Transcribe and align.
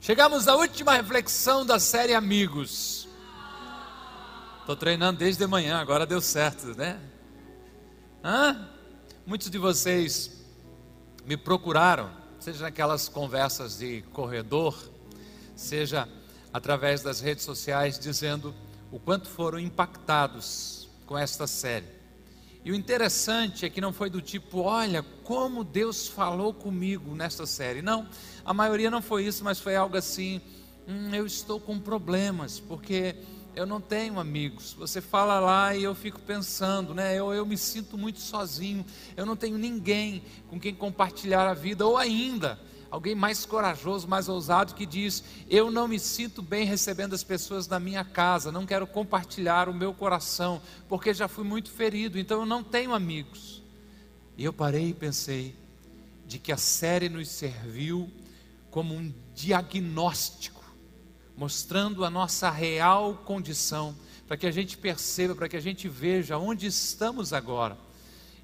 Chegamos 0.00 0.46
à 0.46 0.54
última 0.54 0.92
reflexão 0.94 1.66
da 1.66 1.80
série 1.80 2.14
Amigos. 2.14 3.08
Estou 4.60 4.76
treinando 4.76 5.18
desde 5.18 5.40
de 5.40 5.46
manhã, 5.46 5.78
agora 5.78 6.06
deu 6.06 6.20
certo, 6.20 6.68
né? 6.76 7.00
Hã? 8.22 8.68
Muitos 9.26 9.50
de 9.50 9.58
vocês 9.58 10.44
me 11.26 11.36
procuraram, 11.36 12.10
seja 12.38 12.62
naquelas 12.62 13.08
conversas 13.08 13.78
de 13.78 14.02
corredor, 14.12 14.78
seja 15.56 16.08
através 16.52 17.02
das 17.02 17.20
redes 17.20 17.44
sociais, 17.44 17.98
dizendo 17.98 18.54
o 18.92 19.00
quanto 19.00 19.28
foram 19.28 19.58
impactados 19.58 20.88
com 21.06 21.18
esta 21.18 21.46
série. 21.46 21.97
E 22.68 22.70
o 22.70 22.74
interessante 22.74 23.64
é 23.64 23.70
que 23.70 23.80
não 23.80 23.94
foi 23.94 24.10
do 24.10 24.20
tipo, 24.20 24.60
olha, 24.60 25.02
como 25.24 25.64
Deus 25.64 26.06
falou 26.06 26.52
comigo 26.52 27.14
nesta 27.14 27.46
série. 27.46 27.80
Não, 27.80 28.06
a 28.44 28.52
maioria 28.52 28.90
não 28.90 29.00
foi 29.00 29.24
isso, 29.24 29.42
mas 29.42 29.58
foi 29.58 29.74
algo 29.74 29.96
assim, 29.96 30.38
hum, 30.86 31.08
eu 31.14 31.24
estou 31.24 31.58
com 31.58 31.80
problemas, 31.80 32.60
porque 32.60 33.16
eu 33.56 33.64
não 33.64 33.80
tenho 33.80 34.20
amigos. 34.20 34.74
Você 34.74 35.00
fala 35.00 35.40
lá 35.40 35.74
e 35.74 35.82
eu 35.82 35.94
fico 35.94 36.20
pensando, 36.20 36.92
né? 36.92 37.18
Eu, 37.18 37.32
eu 37.32 37.46
me 37.46 37.56
sinto 37.56 37.96
muito 37.96 38.20
sozinho, 38.20 38.84
eu 39.16 39.24
não 39.24 39.34
tenho 39.34 39.56
ninguém 39.56 40.22
com 40.50 40.60
quem 40.60 40.74
compartilhar 40.74 41.48
a 41.48 41.54
vida, 41.54 41.86
ou 41.86 41.96
ainda, 41.96 42.60
alguém 42.90 43.14
mais 43.14 43.44
corajoso, 43.44 44.08
mais 44.08 44.28
ousado 44.28 44.74
que 44.74 44.86
diz: 44.86 45.22
Eu 45.48 45.70
não 45.70 45.88
me 45.88 45.98
sinto 45.98 46.42
bem 46.42 46.64
recebendo 46.64 47.14
as 47.14 47.24
pessoas 47.24 47.68
na 47.68 47.78
minha 47.78 48.04
casa, 48.04 48.52
não 48.52 48.66
quero 48.66 48.86
compartilhar 48.86 49.68
o 49.68 49.74
meu 49.74 49.92
coração, 49.94 50.60
porque 50.88 51.12
já 51.12 51.28
fui 51.28 51.44
muito 51.44 51.70
ferido, 51.70 52.18
então 52.18 52.40
eu 52.40 52.46
não 52.46 52.62
tenho 52.62 52.94
amigos. 52.94 53.62
E 54.36 54.44
eu 54.44 54.52
parei 54.52 54.90
e 54.90 54.94
pensei 54.94 55.54
de 56.26 56.38
que 56.38 56.52
a 56.52 56.56
série 56.56 57.08
nos 57.08 57.28
serviu 57.28 58.10
como 58.70 58.94
um 58.94 59.12
diagnóstico, 59.34 60.64
mostrando 61.36 62.04
a 62.04 62.10
nossa 62.10 62.50
real 62.50 63.14
condição, 63.24 63.96
para 64.26 64.36
que 64.36 64.46
a 64.46 64.50
gente 64.50 64.76
perceba, 64.76 65.34
para 65.34 65.48
que 65.48 65.56
a 65.56 65.60
gente 65.60 65.88
veja 65.88 66.36
onde 66.36 66.66
estamos 66.66 67.32
agora. 67.32 67.78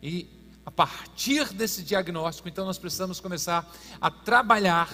E 0.02 0.26
a 0.64 0.70
partir 0.70 1.52
desse 1.52 1.82
diagnóstico, 1.82 2.48
então 2.48 2.64
nós 2.64 2.78
precisamos 2.78 3.20
começar 3.20 3.70
a 4.00 4.10
trabalhar 4.10 4.88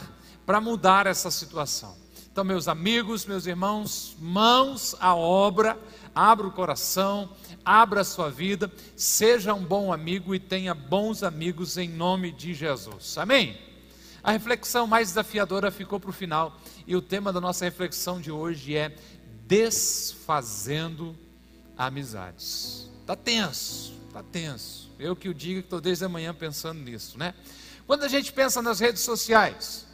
para 0.44 0.60
mudar 0.60 1.06
essa 1.06 1.30
situação. 1.30 1.96
Então, 2.32 2.44
meus 2.44 2.68
amigos, 2.68 3.26
meus 3.26 3.46
irmãos, 3.46 4.16
mãos 4.18 4.94
à 5.00 5.14
obra, 5.14 5.78
abra 6.14 6.46
o 6.46 6.52
coração, 6.52 7.30
abra 7.64 8.00
a 8.00 8.04
sua 8.04 8.30
vida, 8.30 8.70
seja 8.96 9.52
um 9.52 9.64
bom 9.64 9.92
amigo 9.92 10.34
e 10.34 10.38
tenha 10.38 10.74
bons 10.74 11.22
amigos 11.22 11.76
em 11.76 11.88
nome 11.88 12.32
de 12.32 12.54
Jesus. 12.54 13.18
Amém? 13.18 13.58
A 14.22 14.32
reflexão 14.32 14.86
mais 14.86 15.08
desafiadora 15.08 15.70
ficou 15.70 15.98
para 15.98 16.10
o 16.10 16.12
final 16.12 16.56
e 16.86 16.94
o 16.94 17.02
tema 17.02 17.32
da 17.32 17.40
nossa 17.40 17.64
reflexão 17.64 18.20
de 18.20 18.30
hoje 18.30 18.76
é 18.76 18.94
desfazendo 19.46 21.16
amizades. 21.76 22.88
Está 23.00 23.16
tenso, 23.16 23.92
está 24.06 24.22
tenso. 24.22 24.79
Eu 25.00 25.16
que 25.16 25.30
o 25.30 25.34
digo 25.34 25.60
que 25.60 25.66
estou 25.66 25.80
desde 25.80 26.04
a 26.04 26.10
manhã 26.10 26.34
pensando 26.34 26.78
nisso, 26.78 27.16
né? 27.16 27.32
Quando 27.86 28.02
a 28.02 28.08
gente 28.08 28.30
pensa 28.34 28.60
nas 28.60 28.80
redes 28.80 29.00
sociais 29.00 29.86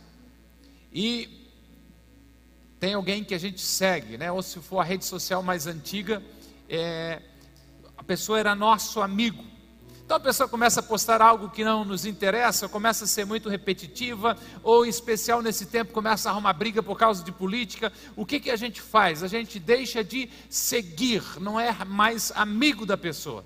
e 0.93 1.49
tem 2.81 2.95
alguém 2.95 3.23
que 3.23 3.33
a 3.33 3.39
gente 3.39 3.61
segue, 3.61 4.19
né? 4.19 4.33
Ou 4.33 4.43
se 4.43 4.59
for 4.59 4.81
a 4.81 4.85
rede 4.85 5.05
social 5.05 5.45
mais 5.45 5.69
antiga, 5.69 6.21
é, 6.69 7.23
a 7.97 8.03
pessoa 8.03 8.41
era 8.41 8.53
nosso 8.57 9.01
amigo. 9.01 9.45
Então 10.05 10.17
a 10.17 10.21
pessoa 10.21 10.49
começa 10.49 10.81
a 10.81 10.83
postar 10.83 11.23
algo 11.23 11.51
que 11.51 11.63
não 11.63 11.85
nos 11.85 12.05
interessa, 12.05 12.69
começa 12.69 13.05
a 13.05 13.07
ser 13.07 13.25
muito 13.25 13.49
repetitiva, 13.49 14.37
ou 14.61 14.85
em 14.85 14.89
especial 14.89 15.41
nesse 15.41 15.67
tempo 15.67 15.93
começa 15.93 16.29
a 16.29 16.33
arrumar 16.33 16.53
briga 16.53 16.83
por 16.83 16.99
causa 16.99 17.23
de 17.23 17.31
política. 17.31 17.93
O 18.17 18.27
que, 18.27 18.41
que 18.41 18.51
a 18.51 18.57
gente 18.57 18.81
faz? 18.81 19.23
A 19.23 19.29
gente 19.29 19.61
deixa 19.61 20.03
de 20.03 20.29
seguir, 20.51 21.23
não 21.41 21.61
é 21.61 21.73
mais 21.85 22.33
amigo 22.35 22.85
da 22.85 22.97
pessoa. 22.97 23.45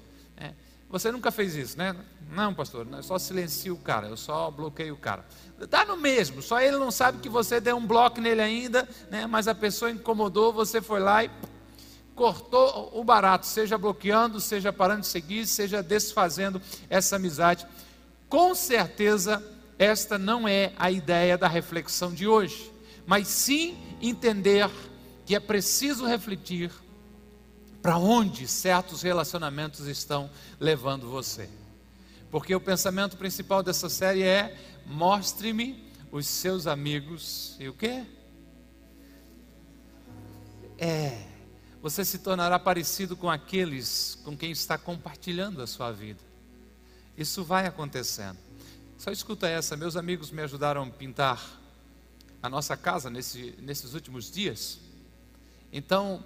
Você 0.90 1.12
nunca 1.12 1.30
fez 1.30 1.54
isso, 1.54 1.78
né? 1.78 1.94
Não, 2.32 2.52
pastor, 2.52 2.86
eu 2.90 3.02
só 3.02 3.16
silencio 3.16 3.74
o 3.74 3.78
cara, 3.78 4.08
eu 4.08 4.16
só 4.16 4.50
bloqueio 4.50 4.94
o 4.94 4.96
cara. 4.96 5.24
Dá 5.68 5.84
no 5.84 5.96
mesmo, 5.96 6.42
só 6.42 6.60
ele 6.60 6.76
não 6.76 6.90
sabe 6.90 7.18
que 7.18 7.28
você 7.28 7.60
deu 7.60 7.76
um 7.76 7.86
bloco 7.86 8.20
nele 8.20 8.40
ainda, 8.40 8.88
né? 9.08 9.24
mas 9.26 9.46
a 9.46 9.54
pessoa 9.54 9.90
incomodou, 9.90 10.52
você 10.52 10.82
foi 10.82 10.98
lá 10.98 11.24
e 11.24 11.30
cortou 12.14 12.90
o 12.92 13.04
barato, 13.04 13.46
seja 13.46 13.78
bloqueando, 13.78 14.40
seja 14.40 14.72
parando 14.72 15.02
de 15.02 15.06
seguir, 15.06 15.46
seja 15.46 15.80
desfazendo 15.80 16.60
essa 16.88 17.16
amizade. 17.16 17.66
Com 18.28 18.52
certeza, 18.54 19.42
esta 19.78 20.18
não 20.18 20.46
é 20.46 20.72
a 20.76 20.90
ideia 20.90 21.38
da 21.38 21.46
reflexão 21.46 22.12
de 22.12 22.26
hoje, 22.26 22.70
mas 23.06 23.28
sim 23.28 23.78
entender 24.02 24.68
que 25.24 25.36
é 25.36 25.40
preciso 25.40 26.04
refletir 26.04 26.70
para 27.82 27.96
onde 27.96 28.46
certos 28.46 29.02
relacionamentos 29.02 29.86
estão 29.86 30.30
levando 30.58 31.08
você. 31.08 31.48
Porque 32.30 32.54
o 32.54 32.60
pensamento 32.60 33.16
principal 33.16 33.62
dessa 33.62 33.88
série 33.88 34.22
é: 34.22 34.56
mostre-me 34.86 35.90
os 36.12 36.26
seus 36.26 36.66
amigos 36.66 37.56
e 37.58 37.68
o 37.68 37.74
quê? 37.74 38.04
É, 40.78 41.26
você 41.82 42.04
se 42.04 42.18
tornará 42.18 42.58
parecido 42.58 43.16
com 43.16 43.30
aqueles 43.30 44.18
com 44.24 44.36
quem 44.36 44.50
está 44.50 44.78
compartilhando 44.78 45.62
a 45.62 45.66
sua 45.66 45.90
vida. 45.90 46.20
Isso 47.16 47.44
vai 47.44 47.66
acontecendo. 47.66 48.38
Só 48.96 49.10
escuta 49.10 49.48
essa, 49.48 49.76
meus 49.76 49.96
amigos 49.96 50.30
me 50.30 50.42
ajudaram 50.42 50.82
a 50.82 50.86
pintar 50.86 51.60
a 52.42 52.48
nossa 52.48 52.76
casa 52.76 53.10
nesse, 53.10 53.54
nesses 53.60 53.94
últimos 53.94 54.30
dias. 54.30 54.78
Então, 55.72 56.24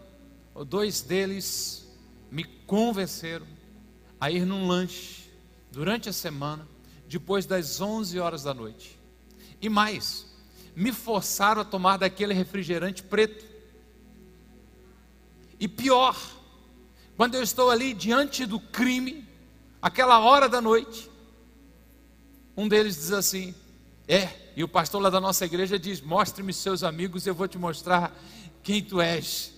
dois 0.63 1.01
deles 1.01 1.89
me 2.31 2.45
convenceram 2.45 3.47
a 4.21 4.31
ir 4.31 4.45
num 4.45 4.67
lanche 4.69 5.25
durante 5.73 6.09
a 6.09 6.13
semana, 6.13 6.69
depois 7.09 7.47
das 7.47 7.81
11 7.81 8.21
horas 8.21 8.43
da 8.43 8.53
noite. 8.53 8.99
E 9.61 9.69
mais, 9.69 10.27
me 10.77 10.93
forçaram 10.93 11.63
a 11.63 11.65
tomar 11.65 11.97
daquele 11.97 12.35
refrigerante 12.35 13.03
preto. 13.03 13.45
E 15.59 15.67
pior, 15.67 16.17
quando 17.17 17.35
eu 17.37 17.43
estou 17.43 17.71
ali 17.71 17.95
diante 17.95 18.45
do 18.45 18.61
crime, 18.61 19.27
aquela 19.81 20.21
hora 20.21 20.49
da 20.49 20.61
noite, 20.61 21.11
um 22.57 22.69
deles 22.69 22.97
diz 22.97 23.13
assim: 23.13 23.55
É, 24.07 24.53
e 24.57 24.63
o 24.63 24.69
pastor 24.69 25.01
lá 25.01 25.11
da 25.11 25.21
nossa 25.21 25.45
igreja 25.45 25.79
diz: 25.79 26.01
Mostre-me 26.01 26.53
seus 26.53 26.83
amigos, 26.83 27.27
eu 27.27 27.35
vou 27.35 27.49
te 27.49 27.59
mostrar 27.59 28.17
quem 28.63 28.83
tu 28.83 29.01
és. 29.01 29.54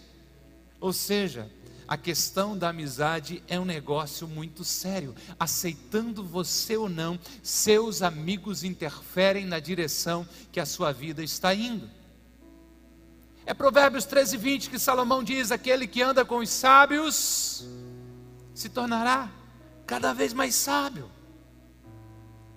Ou 0.87 0.93
seja, 0.93 1.51
a 1.89 1.97
questão 1.97 2.57
da 2.57 2.69
amizade 2.69 3.43
é 3.49 3.59
um 3.59 3.65
negócio 3.65 4.29
muito 4.29 4.63
sério. 4.63 5.17
Aceitando 5.37 6.23
você 6.23 6.77
ou 6.77 6.89
não, 6.89 7.19
seus 7.43 8.03
amigos 8.03 8.63
interferem 8.63 9.45
na 9.45 9.59
direção 9.59 10.25
que 10.53 10.61
a 10.61 10.65
sua 10.65 10.93
vida 10.93 11.25
está 11.25 11.53
indo. 11.53 11.91
É 13.45 13.53
Provérbios 13.53 14.05
13, 14.05 14.37
20 14.37 14.71
que 14.71 14.79
Salomão 14.79 15.25
diz: 15.25 15.51
aquele 15.51 15.89
que 15.89 16.03
anda 16.03 16.25
com 16.25 16.37
os 16.37 16.51
sábios 16.51 17.67
se 18.55 18.69
tornará 18.69 19.29
cada 19.89 20.13
vez 20.13 20.33
mais 20.33 20.55
sábio. 20.55 21.11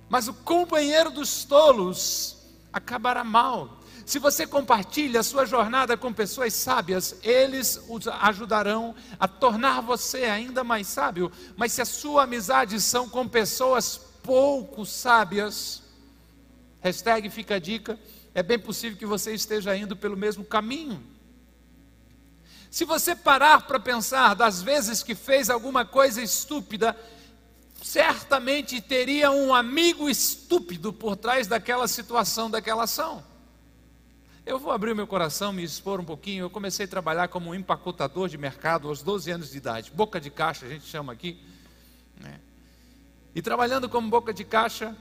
Mas 0.07 0.27
o 0.27 0.35
companheiro 0.35 1.09
dos 1.09 1.45
tolos 1.45 2.37
acabará 2.71 3.23
mal. 3.23 3.78
Se 4.09 4.17
você 4.17 4.47
compartilha 4.47 5.19
a 5.19 5.23
sua 5.23 5.45
jornada 5.45 5.95
com 5.95 6.11
pessoas 6.11 6.55
sábias, 6.55 7.17
eles 7.21 7.79
os 7.87 8.07
ajudarão 8.07 8.95
a 9.19 9.27
tornar 9.27 9.81
você 9.81 10.23
ainda 10.23 10.63
mais 10.63 10.87
sábio. 10.87 11.31
Mas 11.55 11.73
se 11.73 11.81
a 11.83 11.85
sua 11.85 12.23
amizade 12.23 12.81
são 12.81 13.07
com 13.07 13.27
pessoas 13.27 14.01
pouco 14.23 14.83
sábias, 14.83 15.83
hashtag 16.81 17.29
fica 17.29 17.53
a 17.53 17.59
dica, 17.59 17.99
é 18.33 18.41
bem 18.41 18.57
possível 18.57 18.97
que 18.97 19.05
você 19.05 19.31
esteja 19.31 19.77
indo 19.77 19.95
pelo 19.95 20.17
mesmo 20.17 20.43
caminho. 20.43 21.03
Se 22.71 22.85
você 22.85 23.15
parar 23.15 23.67
para 23.67 23.79
pensar 23.79 24.33
das 24.33 24.59
vezes 24.59 25.03
que 25.03 25.13
fez 25.13 25.51
alguma 25.51 25.85
coisa 25.85 26.19
estúpida, 26.19 26.97
certamente 27.79 28.81
teria 28.81 29.29
um 29.29 29.53
amigo 29.53 30.09
estúpido 30.09 30.91
por 30.91 31.15
trás 31.15 31.45
daquela 31.45 31.87
situação, 31.87 32.49
daquela 32.49 32.85
ação. 32.85 33.28
Eu 34.49 34.57
vou 34.57 34.71
abrir 34.71 34.95
meu 34.95 35.05
coração, 35.05 35.53
me 35.53 35.63
expor 35.63 35.99
um 35.99 36.03
pouquinho. 36.03 36.45
Eu 36.45 36.49
comecei 36.49 36.87
a 36.87 36.89
trabalhar 36.89 37.27
como 37.27 37.53
empacotador 37.53 38.27
de 38.27 38.35
mercado 38.35 38.87
aos 38.87 39.03
12 39.03 39.29
anos 39.29 39.51
de 39.51 39.57
idade, 39.57 39.91
boca 39.91 40.19
de 40.19 40.31
caixa, 40.31 40.65
a 40.65 40.69
gente 40.69 40.85
chama 40.85 41.13
aqui. 41.13 41.39
Né? 42.19 42.39
E 43.35 43.43
trabalhando 43.43 43.87
como 43.87 44.09
boca 44.09 44.33
de 44.33 44.43
caixa, 44.43 44.97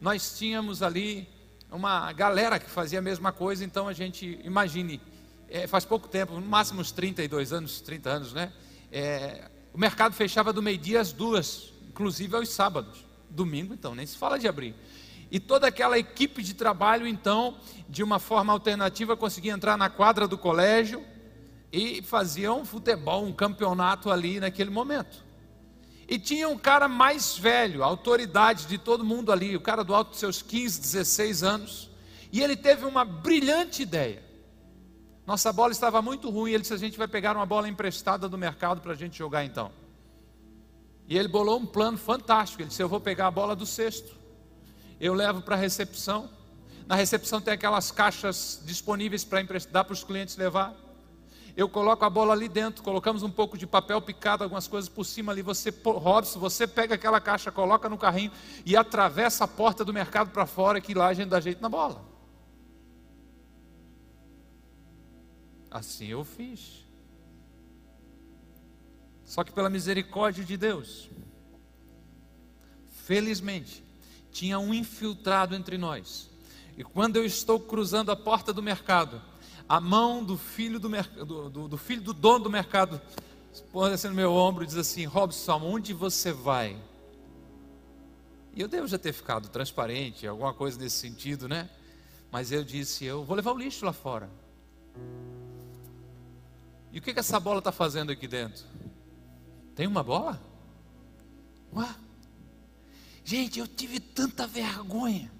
nós 0.00 0.36
tínhamos 0.36 0.82
ali 0.82 1.28
uma 1.70 2.12
galera 2.12 2.58
que 2.58 2.68
fazia 2.68 2.98
a 2.98 3.02
mesma 3.02 3.30
coisa, 3.30 3.64
então 3.64 3.86
a 3.86 3.92
gente, 3.92 4.40
imagine, 4.42 5.00
é, 5.48 5.68
faz 5.68 5.84
pouco 5.84 6.08
tempo, 6.08 6.34
no 6.34 6.40
máximo 6.40 6.80
uns 6.80 6.90
32 6.90 7.52
anos, 7.52 7.80
30 7.80 8.10
anos, 8.10 8.32
né? 8.32 8.52
É, 8.90 9.48
o 9.72 9.78
mercado 9.78 10.14
fechava 10.14 10.52
do 10.52 10.60
meio-dia 10.60 11.00
às 11.00 11.12
duas, 11.12 11.72
inclusive 11.88 12.34
aos 12.34 12.48
sábados. 12.48 13.06
Domingo, 13.30 13.72
então, 13.72 13.94
nem 13.94 14.04
se 14.04 14.18
fala 14.18 14.36
de 14.36 14.48
abrir. 14.48 14.74
E 15.30 15.38
toda 15.38 15.66
aquela 15.68 15.98
equipe 15.98 16.42
de 16.42 16.54
trabalho, 16.54 17.06
então, 17.06 17.56
de 17.88 18.02
uma 18.02 18.18
forma 18.18 18.52
alternativa, 18.52 19.16
conseguia 19.16 19.52
entrar 19.52 19.76
na 19.76 19.88
quadra 19.88 20.26
do 20.26 20.36
colégio 20.36 21.04
e 21.72 22.02
fazia 22.02 22.52
um 22.52 22.64
futebol, 22.64 23.24
um 23.24 23.32
campeonato 23.32 24.10
ali 24.10 24.40
naquele 24.40 24.70
momento. 24.70 25.24
E 26.08 26.18
tinha 26.18 26.48
um 26.48 26.58
cara 26.58 26.88
mais 26.88 27.38
velho, 27.38 27.84
autoridade 27.84 28.66
de 28.66 28.76
todo 28.76 29.04
mundo 29.04 29.30
ali, 29.30 29.54
o 29.54 29.60
cara 29.60 29.84
do 29.84 29.94
alto 29.94 30.10
dos 30.10 30.18
seus 30.18 30.42
15, 30.42 30.80
16 30.80 31.42
anos, 31.44 31.90
e 32.32 32.42
ele 32.42 32.56
teve 32.56 32.84
uma 32.84 33.04
brilhante 33.04 33.82
ideia. 33.82 34.20
Nossa 35.24 35.52
bola 35.52 35.70
estava 35.70 36.02
muito 36.02 36.28
ruim, 36.28 36.50
ele 36.50 36.62
disse: 36.62 36.74
a 36.74 36.76
gente 36.76 36.98
vai 36.98 37.06
pegar 37.06 37.36
uma 37.36 37.46
bola 37.46 37.68
emprestada 37.68 38.28
do 38.28 38.36
mercado 38.36 38.80
para 38.80 38.90
a 38.92 38.96
gente 38.96 39.16
jogar 39.16 39.44
então. 39.44 39.70
E 41.08 41.16
ele 41.16 41.28
bolou 41.28 41.60
um 41.60 41.66
plano 41.66 41.96
fantástico. 41.96 42.62
Ele 42.62 42.68
disse: 42.68 42.82
Eu 42.82 42.88
vou 42.88 43.00
pegar 43.00 43.28
a 43.28 43.30
bola 43.30 43.54
do 43.54 43.64
cesto, 43.64 44.12
eu 45.00 45.14
levo 45.14 45.42
para 45.42 45.56
a 45.56 45.58
recepção. 45.58 46.30
Na 46.86 46.94
recepção 46.94 47.40
tem 47.40 47.54
aquelas 47.54 47.90
caixas 47.90 48.60
disponíveis 48.64 49.24
para 49.24 49.42
dar 49.70 49.84
para 49.84 49.94
os 49.94 50.04
clientes 50.04 50.36
levar 50.36 50.76
eu 51.56 51.68
coloco 51.68 52.04
a 52.04 52.10
bola 52.10 52.32
ali 52.32 52.48
dentro, 52.48 52.82
colocamos 52.82 53.22
um 53.22 53.30
pouco 53.30 53.58
de 53.58 53.66
papel 53.66 54.00
picado, 54.00 54.44
algumas 54.44 54.66
coisas 54.66 54.88
por 54.88 55.04
cima 55.04 55.32
ali. 55.32 55.42
Você, 55.42 55.70
Robson, 55.84 56.38
você 56.38 56.66
pega 56.66 56.94
aquela 56.94 57.20
caixa, 57.20 57.50
coloca 57.50 57.88
no 57.88 57.98
carrinho 57.98 58.32
e 58.64 58.76
atravessa 58.76 59.44
a 59.44 59.48
porta 59.48 59.84
do 59.84 59.92
mercado 59.92 60.30
para 60.30 60.46
fora, 60.46 60.80
que 60.80 60.94
lá 60.94 61.08
a 61.08 61.14
gente 61.14 61.28
dá 61.28 61.40
jeito 61.40 61.60
na 61.60 61.68
bola. 61.68 62.02
Assim 65.70 66.06
eu 66.06 66.24
fiz. 66.24 66.84
Só 69.24 69.44
que 69.44 69.52
pela 69.52 69.70
misericórdia 69.70 70.44
de 70.44 70.56
Deus, 70.56 71.08
felizmente, 72.88 73.84
tinha 74.32 74.58
um 74.58 74.72
infiltrado 74.72 75.54
entre 75.54 75.76
nós. 75.76 76.30
E 76.76 76.84
quando 76.84 77.16
eu 77.16 77.24
estou 77.24 77.58
cruzando 77.60 78.10
a 78.10 78.16
porta 78.16 78.52
do 78.52 78.62
mercado, 78.62 79.20
a 79.68 79.80
mão 79.80 80.24
do 80.24 80.36
filho 80.36 80.80
do, 80.80 80.88
do, 80.88 81.50
do, 81.50 81.68
do 81.68 81.76
filho 81.76 82.00
do 82.00 82.12
dono 82.12 82.44
do 82.44 82.50
mercado 82.50 83.00
põe 83.72 83.92
assim 83.92 84.08
no 84.08 84.14
meu 84.14 84.32
ombro 84.32 84.64
e 84.64 84.66
diz 84.66 84.76
assim: 84.76 85.04
Robson, 85.04 85.60
onde 85.62 85.92
você 85.92 86.32
vai? 86.32 86.76
E 88.54 88.60
eu 88.60 88.68
devo 88.68 88.86
já 88.88 88.98
ter 88.98 89.12
ficado 89.12 89.48
transparente, 89.48 90.26
alguma 90.26 90.52
coisa 90.52 90.78
nesse 90.78 90.96
sentido, 90.96 91.48
né? 91.48 91.68
Mas 92.30 92.50
eu 92.50 92.64
disse: 92.64 93.04
Eu 93.04 93.24
vou 93.24 93.36
levar 93.36 93.52
o 93.52 93.58
lixo 93.58 93.84
lá 93.84 93.92
fora. 93.92 94.30
E 96.92 96.98
o 96.98 97.02
que, 97.02 97.12
que 97.12 97.20
essa 97.20 97.38
bola 97.38 97.58
está 97.58 97.70
fazendo 97.70 98.10
aqui 98.10 98.26
dentro? 98.26 98.64
Tem 99.74 99.86
uma 99.86 100.02
bola? 100.02 100.40
Ué? 101.74 101.88
Gente, 103.30 103.60
eu 103.60 103.66
tive 103.68 104.00
tanta 104.00 104.44
vergonha. 104.44 105.30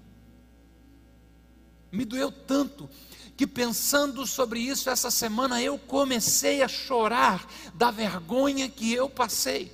Me 1.91 2.05
doeu 2.05 2.31
tanto 2.31 2.89
que 3.35 3.45
pensando 3.45 4.25
sobre 4.25 4.61
isso 4.61 4.89
essa 4.89 5.11
semana 5.11 5.61
eu 5.61 5.77
comecei 5.77 6.61
a 6.63 6.69
chorar 6.69 7.45
da 7.73 7.91
vergonha 7.91 8.69
que 8.69 8.93
eu 8.93 9.09
passei. 9.09 9.73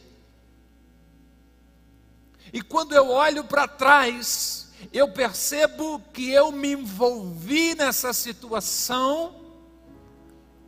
E 2.52 2.60
quando 2.60 2.96
eu 2.96 3.08
olho 3.08 3.44
para 3.44 3.68
trás, 3.68 4.72
eu 4.92 5.12
percebo 5.12 6.02
que 6.12 6.32
eu 6.32 6.52
me 6.52 6.72
envolvi 6.72 7.76
nessa 7.76 8.14
situação 8.14 9.36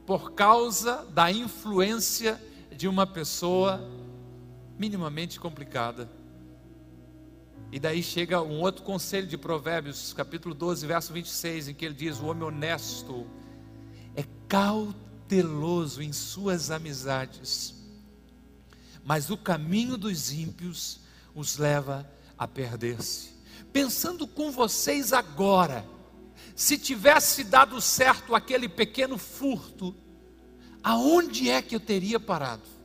por 0.06 0.34
causa 0.34 1.04
da 1.06 1.32
influência 1.32 2.40
de 2.72 2.88
uma 2.88 3.08
pessoa 3.08 3.84
minimamente 4.78 5.40
complicada 5.40 6.19
e 7.72 7.80
daí 7.80 8.02
chega 8.02 8.42
um 8.42 8.62
outro 8.62 8.84
conselho 8.84 9.28
de 9.28 9.38
Provérbios, 9.38 10.12
capítulo 10.14 10.56
12, 10.56 10.88
verso 10.88 11.14
26, 11.14 11.68
em 11.68 11.74
que 11.74 11.86
ele 11.86 11.94
diz: 11.94 12.20
O 12.20 12.26
homem 12.26 12.44
honesto 12.44 13.28
é 14.16 14.24
cauteloso 14.48 16.02
em 16.02 16.12
suas 16.12 16.72
amizades, 16.72 17.76
mas 19.04 19.30
o 19.30 19.38
caminho 19.38 19.98
dos 19.98 20.32
ímpios 20.32 21.02
os 21.36 21.58
leva 21.58 22.10
a 22.38 22.48
perder-se. 22.48 23.38
Pensando 23.72 24.26
com 24.26 24.52
vocês 24.52 25.14
agora, 25.14 25.86
se 26.56 26.76
tivesse 26.76 27.44
dado 27.44 27.80
certo 27.80 28.34
aquele 28.34 28.68
pequeno 28.68 29.18
furto, 29.18 29.96
aonde 30.84 31.52
é 31.52 31.62
que 31.62 31.76
eu 31.76 31.80
teria 31.80 32.20
parado? 32.20 32.79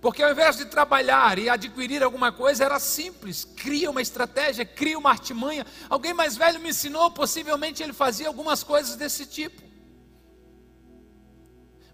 Porque 0.00 0.22
ao 0.22 0.30
invés 0.30 0.56
de 0.56 0.64
trabalhar 0.64 1.38
e 1.38 1.48
adquirir 1.48 2.02
alguma 2.02 2.32
coisa, 2.32 2.64
era 2.64 2.80
simples. 2.80 3.44
Cria 3.44 3.90
uma 3.90 4.00
estratégia, 4.00 4.64
cria 4.64 4.98
uma 4.98 5.10
artimanha. 5.10 5.66
Alguém 5.90 6.14
mais 6.14 6.36
velho 6.36 6.58
me 6.58 6.70
ensinou, 6.70 7.10
possivelmente 7.10 7.82
ele 7.82 7.92
fazia 7.92 8.28
algumas 8.28 8.62
coisas 8.62 8.96
desse 8.96 9.26
tipo. 9.26 9.62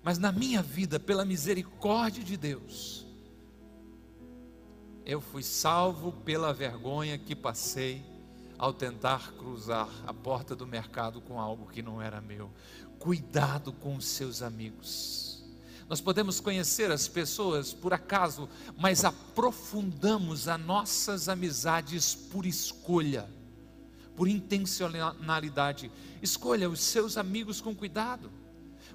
Mas 0.03 0.19
na 0.19 0.31
minha 0.31 0.63
vida, 0.63 1.01
pela 1.01 1.25
misericórdia 1.25 2.23
de 2.23 2.37
Deus, 2.37 3.05
eu 5.05 5.21
fui 5.21 5.43
salvo 5.43 6.13
pela 6.13 6.55
vergonha 6.55 7.19
que 7.19 7.35
passei 7.35 8.05
ao 8.57 8.73
tentar 8.73 9.33
cruzar 9.33 9.89
a 10.07 10.15
porta 10.15 10.55
do 10.55 10.65
mercado 10.65 11.21
com 11.21 11.41
algo 11.41 11.67
que 11.67 11.83
não 11.83 12.01
era 12.01 12.21
meu. 12.21 12.53
Cuidado 13.01 13.73
com 13.73 13.97
os 13.97 14.07
seus 14.07 14.43
amigos. 14.43 15.26
Nós 15.89 16.01
podemos 16.01 16.41
conhecer 16.41 16.91
as 16.91 17.07
pessoas 17.07 17.73
por 17.73 17.93
acaso, 17.93 18.49
mas 18.77 19.05
aprofundamos 19.05 20.49
as 20.49 20.61
nossas 20.61 21.29
amizades 21.29 22.15
por 22.15 22.45
escolha, 22.45 23.29
por 24.17 24.27
intencionalidade. 24.27 25.91
Escolha 26.21 26.69
os 26.69 26.81
seus 26.81 27.17
amigos 27.17 27.61
com 27.61 27.75
cuidado, 27.75 28.33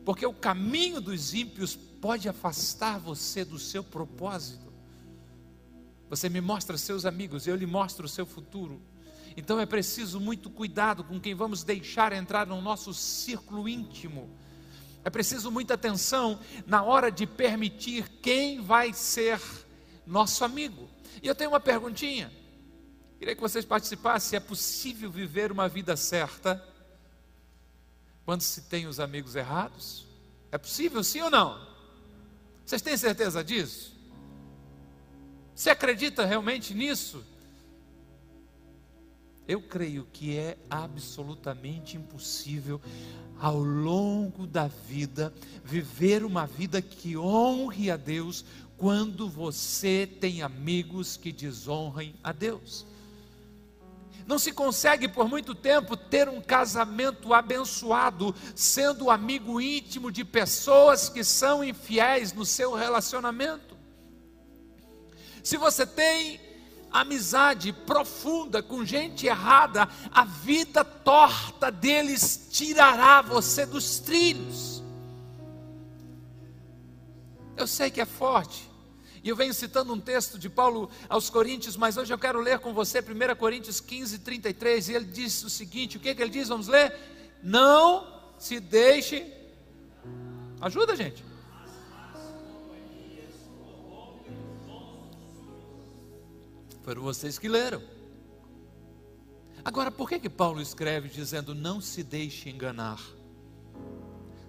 porque 0.03 0.25
o 0.25 0.33
caminho 0.33 0.99
dos 0.99 1.33
ímpios 1.33 1.75
pode 1.75 2.27
afastar 2.27 2.99
você 2.99 3.45
do 3.45 3.57
seu 3.57 3.83
propósito. 3.83 4.71
Você 6.09 6.27
me 6.27 6.41
mostra 6.41 6.77
seus 6.77 7.05
amigos, 7.05 7.47
eu 7.47 7.55
lhe 7.55 7.65
mostro 7.65 8.05
o 8.05 8.09
seu 8.09 8.25
futuro. 8.25 8.81
Então 9.37 9.61
é 9.61 9.65
preciso 9.65 10.19
muito 10.19 10.49
cuidado 10.49 11.05
com 11.05 11.21
quem 11.21 11.33
vamos 11.33 11.63
deixar 11.63 12.11
entrar 12.11 12.45
no 12.45 12.61
nosso 12.61 12.93
círculo 12.93 13.69
íntimo 13.69 14.29
é 15.03 15.09
preciso 15.09 15.51
muita 15.51 15.73
atenção 15.73 16.39
na 16.65 16.83
hora 16.83 17.11
de 17.11 17.25
permitir 17.25 18.07
quem 18.21 18.61
vai 18.61 18.93
ser 18.93 19.41
nosso 20.05 20.43
amigo. 20.43 20.89
E 21.21 21.27
eu 21.27 21.35
tenho 21.35 21.49
uma 21.49 21.59
perguntinha. 21.59 22.31
Queria 23.17 23.35
que 23.35 23.41
vocês 23.41 23.65
participassem. 23.65 24.37
É 24.37 24.39
possível 24.39 25.11
viver 25.11 25.51
uma 25.51 25.67
vida 25.67 25.95
certa 25.95 26.63
quando 28.25 28.41
se 28.41 28.61
tem 28.63 28.87
os 28.87 28.99
amigos 28.99 29.35
errados? 29.35 30.05
É 30.51 30.57
possível, 30.57 31.03
sim 31.03 31.21
ou 31.21 31.29
não? 31.29 31.67
Vocês 32.65 32.81
têm 32.81 32.95
certeza 32.95 33.43
disso? 33.43 33.95
Você 35.55 35.69
acredita 35.69 36.25
realmente 36.25 36.73
nisso? 36.73 37.25
Eu 39.51 39.61
creio 39.61 40.07
que 40.13 40.37
é 40.37 40.57
absolutamente 40.69 41.97
impossível 41.97 42.79
ao 43.37 43.57
longo 43.57 44.47
da 44.47 44.67
vida, 44.67 45.33
viver 45.61 46.23
uma 46.23 46.47
vida 46.47 46.81
que 46.81 47.17
honre 47.17 47.91
a 47.91 47.97
Deus, 47.97 48.45
quando 48.77 49.27
você 49.27 50.07
tem 50.07 50.41
amigos 50.41 51.17
que 51.17 51.33
desonrem 51.33 52.15
a 52.23 52.31
Deus. 52.31 52.85
Não 54.25 54.39
se 54.39 54.53
consegue 54.53 55.09
por 55.09 55.27
muito 55.27 55.53
tempo 55.53 55.97
ter 55.97 56.29
um 56.29 56.39
casamento 56.39 57.33
abençoado, 57.33 58.33
sendo 58.55 59.09
amigo 59.09 59.59
íntimo 59.59 60.09
de 60.09 60.23
pessoas 60.23 61.09
que 61.09 61.25
são 61.25 61.61
infiéis 61.61 62.31
no 62.31 62.45
seu 62.45 62.73
relacionamento. 62.73 63.75
Se 65.43 65.57
você 65.57 65.85
tem 65.85 66.39
amizade 66.91 67.71
profunda 67.71 68.61
com 68.61 68.85
gente 68.85 69.25
errada, 69.25 69.87
a 70.11 70.25
vida 70.25 70.83
torta 70.83 71.71
deles 71.71 72.47
tirará 72.51 73.21
você 73.21 73.65
dos 73.65 73.99
trilhos. 73.99 74.83
Eu 77.55 77.67
sei 77.67 77.89
que 77.89 78.01
é 78.01 78.05
forte. 78.05 78.69
E 79.23 79.29
eu 79.29 79.35
venho 79.35 79.53
citando 79.53 79.93
um 79.93 79.99
texto 79.99 80.39
de 80.39 80.49
Paulo 80.49 80.89
aos 81.07 81.29
Coríntios, 81.29 81.77
mas 81.77 81.95
hoje 81.95 82.11
eu 82.11 82.17
quero 82.17 82.41
ler 82.41 82.57
com 82.59 82.73
você 82.73 82.99
1 82.99 83.35
Coríntios 83.35 83.79
15, 83.79 84.19
33, 84.19 84.89
e 84.89 84.93
ele 84.93 85.05
diz 85.05 85.43
o 85.43 85.49
seguinte: 85.49 85.97
o 85.97 85.99
que, 85.99 86.15
que 86.15 86.21
ele 86.21 86.31
diz? 86.31 86.47
Vamos 86.47 86.67
ler? 86.67 86.95
Não 87.43 88.19
se 88.39 88.59
deixe. 88.59 89.31
Ajuda, 90.59 90.95
gente. 90.95 91.30
Foram 96.81 97.01
vocês 97.01 97.37
que 97.37 97.47
leram. 97.47 97.81
Agora, 99.63 99.91
por 99.91 100.09
que, 100.09 100.19
que 100.19 100.29
Paulo 100.29 100.61
escreve 100.61 101.07
dizendo 101.07 101.53
não 101.53 101.79
se 101.79 102.03
deixe 102.03 102.49
enganar? 102.49 102.99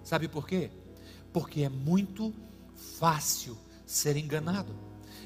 Sabe 0.03 0.27
por 0.27 0.47
quê? 0.47 0.71
Porque 1.31 1.61
é 1.61 1.69
muito 1.69 2.33
fácil 2.97 3.57
ser 3.85 4.17
enganado. 4.17 4.75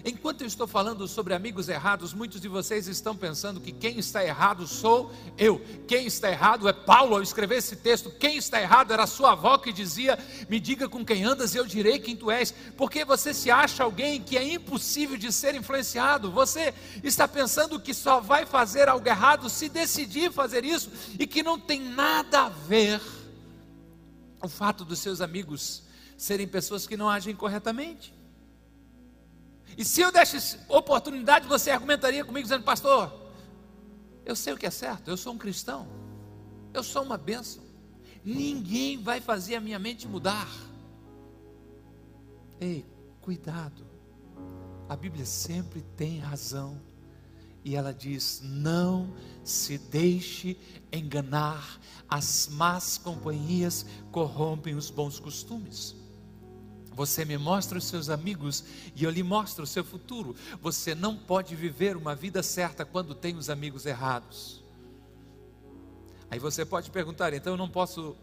Enquanto 0.05 0.41
eu 0.41 0.47
estou 0.47 0.67
falando 0.67 1.07
sobre 1.07 1.33
amigos 1.33 1.69
errados, 1.69 2.13
muitos 2.13 2.39
de 2.39 2.47
vocês 2.47 2.87
estão 2.87 3.15
pensando 3.15 3.59
que 3.59 3.71
quem 3.71 3.99
está 3.99 4.23
errado 4.23 4.67
sou 4.67 5.11
eu. 5.37 5.61
Quem 5.87 6.05
está 6.05 6.29
errado 6.29 6.67
é 6.67 6.73
Paulo 6.73 7.15
ao 7.15 7.21
escrever 7.21 7.57
esse 7.57 7.75
texto. 7.75 8.11
Quem 8.11 8.37
está 8.37 8.61
errado 8.61 8.93
era 8.93 9.07
sua 9.07 9.33
avó 9.33 9.57
que 9.57 9.73
dizia: 9.73 10.17
Me 10.49 10.59
diga 10.59 10.87
com 10.87 11.05
quem 11.05 11.23
andas 11.23 11.53
e 11.53 11.57
eu 11.57 11.65
direi 11.65 11.99
quem 11.99 12.15
tu 12.15 12.31
és. 12.31 12.53
Porque 12.77 13.03
você 13.03 13.33
se 13.33 13.49
acha 13.49 13.83
alguém 13.83 14.21
que 14.21 14.37
é 14.37 14.53
impossível 14.53 15.17
de 15.17 15.31
ser 15.31 15.55
influenciado. 15.55 16.31
Você 16.31 16.73
está 17.03 17.27
pensando 17.27 17.79
que 17.79 17.93
só 17.93 18.19
vai 18.19 18.45
fazer 18.45 18.87
algo 18.87 19.07
errado 19.07 19.49
se 19.49 19.69
decidir 19.69 20.31
fazer 20.31 20.63
isso 20.63 20.91
e 21.19 21.25
que 21.25 21.43
não 21.43 21.59
tem 21.59 21.81
nada 21.81 22.45
a 22.45 22.49
ver 22.49 23.01
o 24.41 24.47
fato 24.47 24.85
dos 24.85 24.99
seus 24.99 25.21
amigos 25.21 25.83
serem 26.17 26.47
pessoas 26.47 26.87
que 26.87 26.97
não 26.97 27.09
agem 27.09 27.35
corretamente. 27.35 28.16
E 29.77 29.85
se 29.85 30.01
eu 30.01 30.11
desse 30.11 30.59
oportunidade, 30.67 31.47
você 31.47 31.69
argumentaria 31.69 32.25
comigo 32.25 32.43
dizendo, 32.43 32.63
pastor, 32.63 33.13
eu 34.25 34.35
sei 34.35 34.51
o 34.53 34.57
que 34.57 34.65
é 34.65 34.71
certo, 34.71 35.07
eu 35.07 35.15
sou 35.15 35.33
um 35.33 35.37
cristão, 35.37 35.87
eu 36.73 36.83
sou 36.83 37.03
uma 37.03 37.17
bênção, 37.17 37.63
ninguém 38.25 39.01
vai 39.01 39.21
fazer 39.21 39.55
a 39.55 39.61
minha 39.61 39.77
mente 39.77 40.07
mudar. 40.07 40.49
Ei, 42.59 42.83
cuidado, 43.21 43.85
a 44.89 44.95
Bíblia 44.95 45.25
sempre 45.25 45.81
tem 45.95 46.17
razão, 46.17 46.81
e 47.63 47.75
ela 47.75 47.93
diz: 47.93 48.41
não 48.43 49.13
se 49.43 49.77
deixe 49.77 50.57
enganar, 50.91 51.79
as 52.09 52.47
más 52.47 52.97
companhias 52.97 53.85
corrompem 54.11 54.73
os 54.73 54.89
bons 54.89 55.19
costumes. 55.19 55.95
Você 56.97 57.23
me 57.23 57.37
mostra 57.37 57.77
os 57.77 57.83
seus 57.83 58.09
amigos 58.09 58.63
e 58.95 59.03
eu 59.03 59.11
lhe 59.11 59.21
mostro 59.21 59.65
o 59.65 59.67
seu 59.67 59.83
futuro. 59.83 60.35
Você 60.59 60.95
não 60.95 61.15
pode 61.15 61.55
viver 61.55 61.95
uma 61.95 62.15
vida 62.15 62.41
certa 62.41 62.83
quando 62.83 63.13
tem 63.13 63.35
os 63.35 63.51
amigos 63.51 63.85
errados. 63.85 64.63
Aí 66.27 66.39
você 66.39 66.65
pode 66.65 66.89
perguntar: 66.89 67.35
então 67.35 67.53
eu 67.53 67.57
não 67.57 67.69
posso 67.69 68.17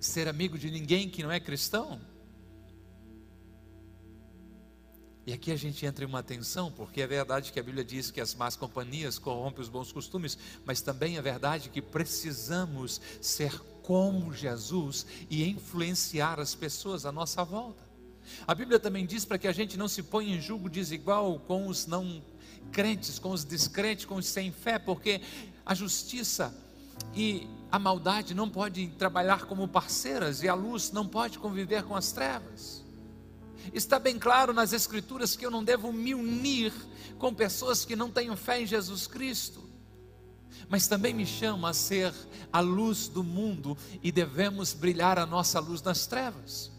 ser 0.00 0.26
amigo 0.26 0.56
de 0.56 0.70
ninguém 0.70 1.10
que 1.10 1.22
não 1.22 1.30
é 1.30 1.38
cristão? 1.38 2.00
E 5.26 5.32
aqui 5.34 5.52
a 5.52 5.56
gente 5.56 5.84
entra 5.84 6.02
em 6.02 6.08
uma 6.08 6.22
tensão, 6.22 6.72
porque 6.72 7.02
é 7.02 7.06
verdade 7.06 7.52
que 7.52 7.60
a 7.60 7.62
Bíblia 7.62 7.84
diz 7.84 8.10
que 8.10 8.22
as 8.22 8.34
más 8.34 8.56
companhias 8.56 9.18
corrompem 9.18 9.60
os 9.60 9.68
bons 9.68 9.92
costumes, 9.92 10.38
mas 10.64 10.80
também 10.80 11.18
é 11.18 11.22
verdade 11.22 11.68
que 11.68 11.82
precisamos 11.82 13.02
ser 13.20 13.52
como 13.90 14.32
Jesus 14.32 15.04
e 15.28 15.44
influenciar 15.48 16.38
as 16.38 16.54
pessoas 16.54 17.04
à 17.04 17.10
nossa 17.10 17.42
volta. 17.42 17.82
A 18.46 18.54
Bíblia 18.54 18.78
também 18.78 19.04
diz 19.04 19.24
para 19.24 19.36
que 19.36 19.48
a 19.48 19.52
gente 19.52 19.76
não 19.76 19.88
se 19.88 20.00
ponha 20.00 20.36
em 20.36 20.40
julgo 20.40 20.70
desigual 20.70 21.40
com 21.40 21.66
os 21.66 21.88
não 21.88 22.22
crentes, 22.70 23.18
com 23.18 23.32
os 23.32 23.42
descrentes, 23.42 24.04
com 24.04 24.14
os 24.14 24.26
sem 24.26 24.52
fé, 24.52 24.78
porque 24.78 25.20
a 25.66 25.74
justiça 25.74 26.54
e 27.16 27.48
a 27.68 27.80
maldade 27.80 28.32
não 28.32 28.48
podem 28.48 28.88
trabalhar 28.90 29.46
como 29.46 29.66
parceiras 29.66 30.40
e 30.44 30.48
a 30.48 30.54
luz 30.54 30.92
não 30.92 31.04
pode 31.04 31.40
conviver 31.40 31.82
com 31.82 31.96
as 31.96 32.12
trevas. 32.12 32.84
Está 33.74 33.98
bem 33.98 34.20
claro 34.20 34.52
nas 34.52 34.72
Escrituras 34.72 35.34
que 35.34 35.44
eu 35.44 35.50
não 35.50 35.64
devo 35.64 35.92
me 35.92 36.14
unir 36.14 36.72
com 37.18 37.34
pessoas 37.34 37.84
que 37.84 37.96
não 37.96 38.08
tenham 38.08 38.36
fé 38.36 38.62
em 38.62 38.66
Jesus 38.66 39.08
Cristo 39.08 39.68
mas 40.68 40.86
também 40.86 41.12
me 41.12 41.26
chama 41.26 41.70
a 41.70 41.74
ser 41.74 42.14
a 42.52 42.60
luz 42.60 43.08
do 43.08 43.24
mundo 43.24 43.76
e 44.02 44.12
devemos 44.12 44.72
brilhar 44.72 45.18
a 45.18 45.26
nossa 45.26 45.58
luz 45.58 45.82
nas 45.82 46.06
trevas. 46.06 46.70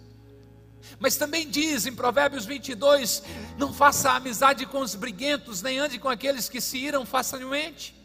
Mas 1.00 1.16
também 1.16 1.50
diz 1.50 1.86
em 1.86 1.94
Provérbios 1.94 2.46
22: 2.46 3.24
não 3.58 3.74
faça 3.74 4.12
amizade 4.12 4.66
com 4.66 4.80
os 4.80 4.96
briguentos, 4.96 5.62
nem 5.62 5.80
ande 5.80 6.00
com 6.00 6.10
aqueles 6.10 6.50
que 6.50 6.62
se 6.62 6.78
iram 6.78 7.06
facilmente, 7.06 7.96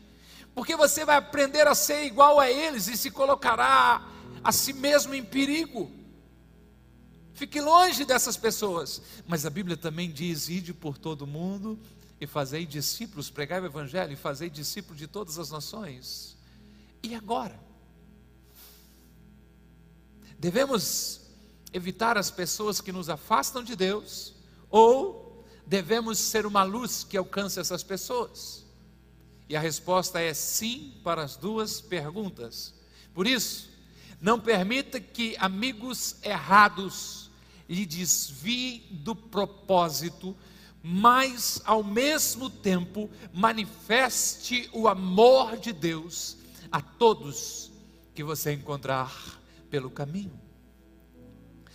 porque 0.54 0.76
você 0.76 1.04
vai 1.04 1.16
aprender 1.16 1.66
a 1.66 1.74
ser 1.74 2.04
igual 2.04 2.40
a 2.40 2.50
eles 2.50 2.88
e 2.88 2.96
se 2.96 3.10
colocará 3.10 4.02
a 4.42 4.52
si 4.52 4.72
mesmo 4.72 5.14
em 5.14 5.24
perigo. 5.24 5.90
Fique 7.34 7.60
longe 7.60 8.06
dessas 8.06 8.34
pessoas. 8.36 9.02
Mas 9.26 9.44
a 9.44 9.50
Bíblia 9.50 9.76
também 9.76 10.10
diz: 10.10 10.48
ide 10.48 10.72
por 10.72 10.96
todo 10.96 11.26
mundo 11.26 11.78
e 12.20 12.26
fazei 12.26 12.64
discípulos, 12.64 13.30
pregai 13.30 13.60
o 13.60 13.66
Evangelho 13.66 14.12
e 14.12 14.16
fazei 14.16 14.48
discípulos 14.48 14.98
de 14.98 15.06
todas 15.06 15.38
as 15.38 15.50
nações. 15.50 16.36
E 17.02 17.14
agora? 17.14 17.58
Devemos 20.38 21.20
evitar 21.72 22.16
as 22.16 22.30
pessoas 22.30 22.80
que 22.80 22.92
nos 22.92 23.08
afastam 23.08 23.62
de 23.62 23.76
Deus, 23.76 24.34
ou 24.70 25.44
devemos 25.66 26.18
ser 26.18 26.46
uma 26.46 26.62
luz 26.62 27.04
que 27.04 27.16
alcance 27.16 27.60
essas 27.60 27.82
pessoas? 27.82 28.64
E 29.48 29.54
a 29.54 29.60
resposta 29.60 30.20
é 30.20 30.32
sim 30.34 30.94
para 31.04 31.22
as 31.22 31.36
duas 31.36 31.80
perguntas. 31.80 32.74
Por 33.14 33.26
isso, 33.26 33.70
não 34.20 34.40
permita 34.40 34.98
que 34.98 35.36
amigos 35.38 36.16
errados 36.22 37.30
lhe 37.68 37.84
desviem 37.84 38.86
do 38.90 39.14
propósito 39.14 40.36
mas 40.88 41.60
ao 41.64 41.82
mesmo 41.82 42.48
tempo 42.48 43.10
manifeste 43.34 44.70
o 44.72 44.86
amor 44.86 45.56
de 45.56 45.72
Deus 45.72 46.36
a 46.70 46.80
todos 46.80 47.72
que 48.14 48.22
você 48.22 48.52
encontrar 48.52 49.12
pelo 49.68 49.90
caminho. 49.90 50.40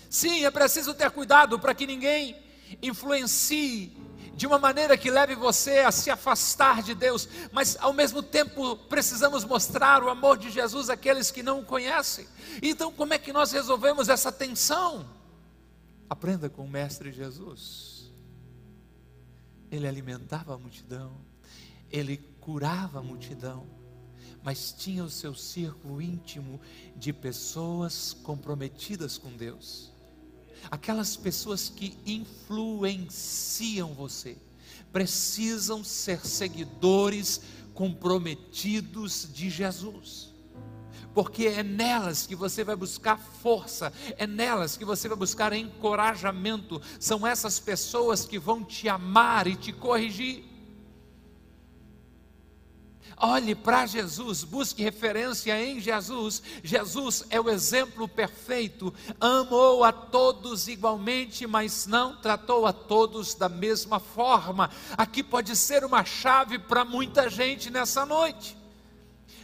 Sim, 0.10 0.46
é 0.46 0.50
preciso 0.50 0.94
ter 0.94 1.12
cuidado 1.12 1.60
para 1.60 1.76
que 1.76 1.86
ninguém 1.86 2.42
influencie 2.82 3.98
de 4.34 4.48
uma 4.48 4.58
maneira 4.58 4.98
que 4.98 5.12
leve 5.12 5.36
você 5.36 5.80
a 5.80 5.92
se 5.92 6.10
afastar 6.10 6.82
de 6.82 6.96
Deus, 6.96 7.28
mas 7.52 7.76
ao 7.82 7.92
mesmo 7.92 8.24
tempo 8.24 8.78
precisamos 8.78 9.44
mostrar 9.44 10.02
o 10.06 10.10
amor 10.10 10.38
de 10.38 10.50
Jesus 10.50 10.90
àqueles 10.90 11.30
que 11.30 11.44
não 11.44 11.60
o 11.60 11.66
conhecem. 11.66 12.26
Então, 12.62 12.94
como 12.94 13.14
é 13.14 13.20
que 13.20 13.34
nós 13.34 13.52
resolvemos 13.52 14.08
essa 14.08 14.32
tensão? 14.32 15.06
Aprenda 16.10 16.50
com 16.50 16.64
o 16.64 16.70
Mestre 16.70 17.12
Jesus 17.12 18.01
ele 19.72 19.88
alimentava 19.88 20.54
a 20.54 20.58
multidão, 20.58 21.16
ele 21.90 22.18
curava 22.40 23.00
a 23.00 23.04
multidão, 23.04 23.66
mas 24.44 24.74
tinha 24.74 25.04
o 25.04 25.10
seu 25.10 25.34
círculo 25.34 26.02
íntimo 26.02 26.60
de 26.96 27.14
pessoas 27.14 28.14
comprometidas 28.14 29.18
com 29.18 29.32
Deus, 29.32 29.92
aquelas 30.70 31.16
pessoas 31.16 31.70
que 31.70 31.98
influenciam 32.06 33.94
você, 33.94 34.38
precisam 34.92 35.84
ser 35.84 36.26
seguidores 36.26 37.42
comprometidos 37.74 39.28
de 39.32 39.50
Jesus 39.50 40.31
porque 41.14 41.48
é 41.48 41.64
nelas 41.64 42.26
que 42.26 42.36
você 42.36 42.64
vai 42.64 42.76
buscar 42.76 43.18
força, 43.18 43.92
é 44.18 44.26
nelas 44.26 44.78
que 44.78 44.86
você 44.86 45.08
vai 45.08 45.18
buscar 45.18 45.54
encorajamento. 45.54 46.82
São 47.00 47.26
essas 47.26 47.60
pessoas 47.60 48.26
que 48.26 48.40
vão 48.40 48.64
te 48.64 48.88
amar 48.88 49.48
e 49.48 49.56
te 49.56 49.72
corrigir. 49.72 50.52
Olhe 53.24 53.54
para 53.54 53.86
Jesus, 53.86 54.44
busque 54.44 54.82
referência 54.82 55.64
em 55.64 55.80
Jesus. 55.80 56.42
Jesus 56.64 57.24
é 57.30 57.40
o 57.40 57.50
exemplo 57.52 58.08
perfeito. 58.08 58.92
Amou 59.20 59.84
a 59.84 59.92
todos 59.92 60.68
igualmente, 60.68 61.46
mas 61.46 61.86
não 61.86 62.16
tratou 62.16 62.66
a 62.66 62.74
todos 62.74 63.36
da 63.36 63.48
mesma 63.48 64.00
forma. 64.00 64.72
Aqui 64.98 65.22
pode 65.22 65.56
ser 65.56 65.86
uma 65.86 66.04
chave 66.04 66.58
para 66.58 66.84
muita 66.84 67.30
gente 67.30 67.70
nessa 67.70 68.08
noite. 68.08 68.61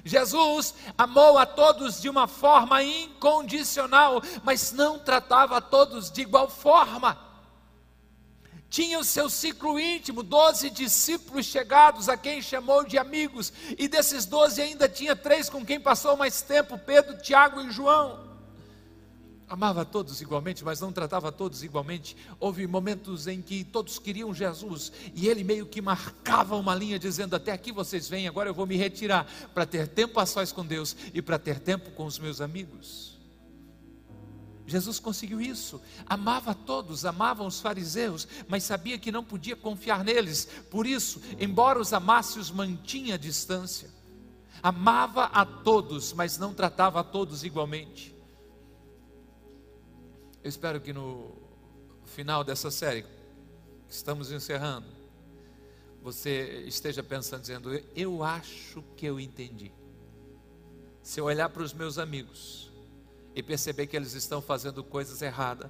Jesus 0.03 0.73
amou 0.97 1.37
a 1.37 1.45
todos 1.45 2.01
de 2.01 2.09
uma 2.09 2.27
forma 2.27 2.81
incondicional, 2.83 4.21
mas 4.43 4.71
não 4.71 4.99
tratava 4.99 5.57
a 5.57 5.61
todos 5.61 6.09
de 6.11 6.21
igual 6.21 6.49
forma. 6.49 7.25
Tinha 8.69 8.99
o 8.99 9.03
seu 9.03 9.29
ciclo 9.29 9.79
íntimo, 9.79 10.21
doze 10.21 10.69
discípulos 10.69 11.45
chegados 11.45 12.09
a 12.09 12.17
quem 12.17 12.41
chamou 12.41 12.83
de 12.83 12.97
amigos, 12.97 13.53
e 13.77 13.87
desses 13.87 14.25
doze 14.25 14.61
ainda 14.61 14.89
tinha 14.89 15.15
três 15.15 15.49
com 15.49 15.65
quem 15.65 15.79
passou 15.79 16.17
mais 16.17 16.41
tempo: 16.41 16.77
Pedro, 16.77 17.17
Tiago 17.17 17.61
e 17.61 17.71
João. 17.71 18.26
Amava 19.49 19.85
todos 19.85 20.19
igualmente, 20.19 20.65
mas 20.65 20.81
não 20.81 20.91
tratava 20.91 21.31
todos 21.31 21.63
igualmente. 21.63 22.17
Houve 22.37 22.67
momentos 22.67 23.27
em 23.27 23.41
que 23.41 23.63
todos 23.63 23.97
queriam 23.97 24.33
Jesus 24.33 24.91
e 25.15 25.29
ele 25.29 25.41
meio 25.41 25.65
que 25.65 25.81
marcava 25.81 26.57
uma 26.57 26.75
linha 26.75 26.99
dizendo: 26.99 27.33
Até 27.33 27.53
aqui 27.53 27.71
vocês 27.71 28.09
vêm, 28.09 28.27
agora 28.27 28.49
eu 28.49 28.53
vou 28.53 28.67
me 28.67 28.75
retirar 28.75 29.25
para 29.53 29.65
ter 29.65 29.87
tempo 29.87 30.19
a 30.19 30.25
sós 30.25 30.51
com 30.51 30.65
Deus 30.65 30.97
e 31.13 31.21
para 31.21 31.39
ter 31.39 31.59
tempo 31.59 31.91
com 31.91 32.05
os 32.05 32.19
meus 32.19 32.41
amigos. 32.41 33.15
Jesus 34.65 34.99
conseguiu 34.99 35.39
isso, 35.39 35.81
amava 36.05 36.53
todos, 36.53 37.05
amava 37.05 37.41
os 37.41 37.61
fariseus, 37.61 38.27
mas 38.49 38.63
sabia 38.63 38.97
que 38.97 39.13
não 39.13 39.23
podia 39.23 39.55
confiar 39.55 40.03
neles, 40.03 40.45
por 40.69 40.85
isso, 40.85 41.21
embora 41.39 41.79
os 41.79 41.93
amasse, 41.93 42.37
os 42.37 42.51
mantinha 42.51 43.15
à 43.15 43.17
distância. 43.17 43.89
Amava 44.61 45.23
a 45.25 45.45
todos, 45.45 46.11
mas 46.11 46.37
não 46.37 46.53
tratava 46.53 46.99
a 46.99 47.03
todos 47.03 47.45
igualmente. 47.45 48.16
Eu 50.43 50.49
espero 50.49 50.79
que 50.79 50.93
no 50.93 51.35
final 52.05 52.43
dessa 52.43 52.71
série, 52.71 53.03
que 53.03 53.09
estamos 53.89 54.31
encerrando, 54.31 54.87
você 56.01 56.63
esteja 56.67 57.03
pensando, 57.03 57.41
dizendo: 57.41 57.83
Eu 57.95 58.23
acho 58.23 58.83
que 58.95 59.05
eu 59.05 59.19
entendi. 59.19 59.71
Se 61.01 61.19
eu 61.19 61.25
olhar 61.25 61.49
para 61.49 61.63
os 61.63 61.73
meus 61.73 61.97
amigos 61.97 62.71
e 63.35 63.41
perceber 63.41 63.87
que 63.87 63.95
eles 63.95 64.13
estão 64.13 64.41
fazendo 64.41 64.83
coisas 64.83 65.21
erradas, 65.21 65.69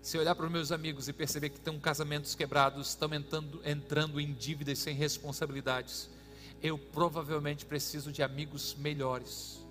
se 0.00 0.16
eu 0.16 0.20
olhar 0.20 0.34
para 0.34 0.46
os 0.46 0.52
meus 0.52 0.70
amigos 0.70 1.08
e 1.08 1.12
perceber 1.12 1.50
que 1.50 1.58
estão 1.58 1.80
casamentos 1.80 2.34
quebrados, 2.34 2.90
estão 2.90 3.12
entrando, 3.12 3.60
entrando 3.64 4.20
em 4.20 4.32
dívidas 4.32 4.78
sem 4.78 4.94
responsabilidades, 4.94 6.08
eu 6.62 6.78
provavelmente 6.78 7.64
preciso 7.64 8.12
de 8.12 8.22
amigos 8.22 8.74
melhores. 8.78 9.64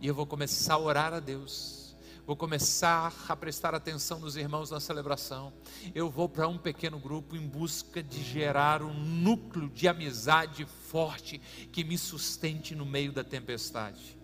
E 0.00 0.06
eu 0.06 0.14
vou 0.14 0.26
começar 0.26 0.74
a 0.74 0.78
orar 0.78 1.12
a 1.12 1.20
Deus 1.20 1.81
vou 2.26 2.36
começar 2.36 3.12
a 3.28 3.36
prestar 3.36 3.74
atenção 3.74 4.20
nos 4.20 4.36
irmãos 4.36 4.70
na 4.70 4.80
celebração. 4.80 5.52
Eu 5.94 6.08
vou 6.08 6.28
para 6.28 6.46
um 6.48 6.56
pequeno 6.56 6.98
grupo 6.98 7.36
em 7.36 7.46
busca 7.46 8.02
de 8.02 8.22
gerar 8.22 8.82
um 8.82 8.94
núcleo 8.94 9.68
de 9.68 9.88
amizade 9.88 10.64
forte 10.64 11.40
que 11.72 11.82
me 11.82 11.98
sustente 11.98 12.74
no 12.74 12.86
meio 12.86 13.12
da 13.12 13.24
tempestade. 13.24 14.16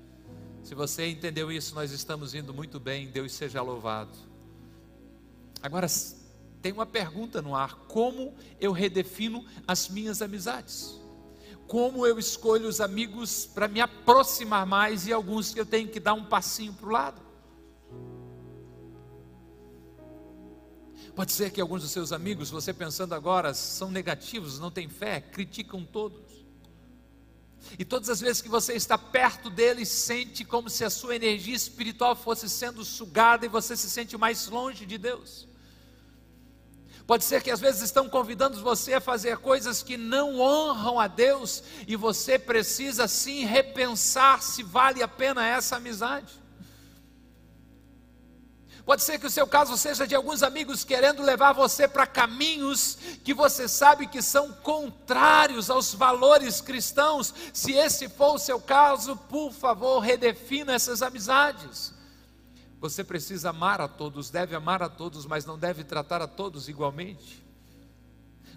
Se 0.63 0.75
você 0.75 1.09
entendeu 1.09 1.51
isso, 1.51 1.75
nós 1.75 1.93
estamos 1.93 2.35
indo 2.35 2.53
muito 2.53 2.79
bem, 2.79 3.09
Deus 3.09 3.33
seja 3.33 3.63
louvado. 3.63 4.13
Agora, 5.63 5.87
tem 6.61 6.73
uma 6.73 6.87
pergunta 6.87 7.41
no 7.43 7.55
ar: 7.55 7.75
como 7.89 8.35
eu 8.61 8.73
redefino 8.73 9.45
as 9.67 9.89
minhas 9.89 10.23
amizades? 10.23 11.01
Como 11.67 12.07
eu 12.07 12.19
escolho 12.19 12.69
os 12.69 12.81
amigos 12.81 13.45
para 13.47 13.69
me 13.69 13.81
aproximar 13.81 14.65
mais 14.65 15.07
e 15.07 15.13
alguns 15.13 15.53
que 15.53 15.61
eu 15.61 15.67
tenho 15.67 15.89
que 15.89 16.01
dar 16.01 16.15
um 16.15 16.25
passinho 16.25 16.73
para 16.73 16.87
o 16.87 16.93
lado? 16.93 17.28
Pode 21.19 21.33
ser 21.33 21.51
que 21.51 21.61
alguns 21.61 21.83
dos 21.83 21.91
seus 21.91 22.13
amigos, 22.13 22.49
você 22.49 22.73
pensando 22.73 23.13
agora, 23.13 23.53
são 23.53 23.91
negativos, 23.91 24.61
não 24.61 24.71
têm 24.71 24.89
fé, 24.89 25.21
criticam 25.21 25.85
todos. 25.85 26.47
E 27.77 27.85
todas 27.85 28.09
as 28.09 28.21
vezes 28.21 28.41
que 28.41 28.49
você 28.49 28.75
está 28.75 28.97
perto 28.97 29.51
deles, 29.51 29.89
sente 29.89 30.45
como 30.45 30.71
se 30.71 30.85
a 30.85 30.91
sua 30.91 31.17
energia 31.17 31.57
espiritual 31.57 32.15
fosse 32.15 32.49
sendo 32.49 32.85
sugada 32.85 33.45
e 33.45 33.49
você 33.49 33.77
se 33.77 33.91
sente 33.91 34.17
mais 34.17 34.47
longe 34.47 34.87
de 34.87 34.97
Deus. 34.97 35.49
Pode 37.05 37.25
ser 37.25 37.43
que 37.43 37.51
às 37.51 37.59
vezes 37.59 37.83
estão 37.83 38.09
convidando 38.09 38.63
você 38.63 38.95
a 38.95 39.01
fazer 39.01 39.39
coisas 39.39 39.83
que 39.83 39.97
não 39.97 40.39
honram 40.39 41.01
a 41.01 41.09
Deus 41.09 41.65
e 41.89 41.97
você 41.97 42.39
precisa 42.39 43.09
sim 43.09 43.45
repensar 43.45 44.41
se 44.41 44.63
vale 44.63 45.03
a 45.03 45.09
pena 45.09 45.45
essa 45.45 45.79
amizade. 45.79 46.33
Pode 48.89 49.03
ser 49.03 49.19
que 49.19 49.27
o 49.27 49.31
seu 49.31 49.47
caso 49.47 49.77
seja 49.77 50.07
de 50.07 50.15
alguns 50.15 50.43
amigos 50.43 50.83
querendo 50.83 51.23
levar 51.23 51.53
você 51.53 51.87
para 51.87 52.07
caminhos 52.07 52.97
que 53.23 53.35
você 53.35 53.69
sabe 53.69 54.07
que 54.07 54.23
são 54.23 54.51
contrários 54.51 55.69
aos 55.69 55.93
valores 55.93 56.63
cristãos. 56.63 57.35
Se 57.53 57.73
esse 57.73 58.09
for 58.09 58.37
o 58.37 58.39
seu 58.39 58.59
caso, 58.59 59.15
por 59.15 59.53
favor, 59.53 59.99
redefina 59.99 60.73
essas 60.73 61.03
amizades. 61.03 61.93
Você 62.81 63.05
precisa 63.05 63.51
amar 63.51 63.79
a 63.79 63.89
todos, 63.89 64.31
deve 64.31 64.57
amar 64.57 64.83
a 64.83 64.89
todos, 64.89 65.27
mas 65.27 65.45
não 65.45 65.59
deve 65.59 65.85
tratar 65.85 66.23
a 66.23 66.27
todos 66.27 66.67
igualmente. 66.67 67.47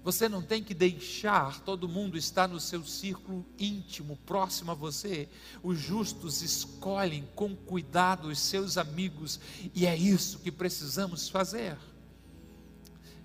Você 0.03 0.27
não 0.27 0.41
tem 0.41 0.63
que 0.63 0.73
deixar 0.73 1.61
todo 1.61 1.87
mundo 1.87 2.17
estar 2.17 2.47
no 2.47 2.59
seu 2.59 2.83
círculo 2.83 3.45
íntimo, 3.59 4.17
próximo 4.25 4.71
a 4.71 4.73
você. 4.73 5.29
Os 5.61 5.77
justos 5.77 6.41
escolhem 6.41 7.27
com 7.35 7.55
cuidado 7.55 8.29
os 8.29 8.39
seus 8.39 8.77
amigos, 8.77 9.39
e 9.75 9.85
é 9.85 9.95
isso 9.95 10.39
que 10.39 10.51
precisamos 10.51 11.29
fazer. 11.29 11.77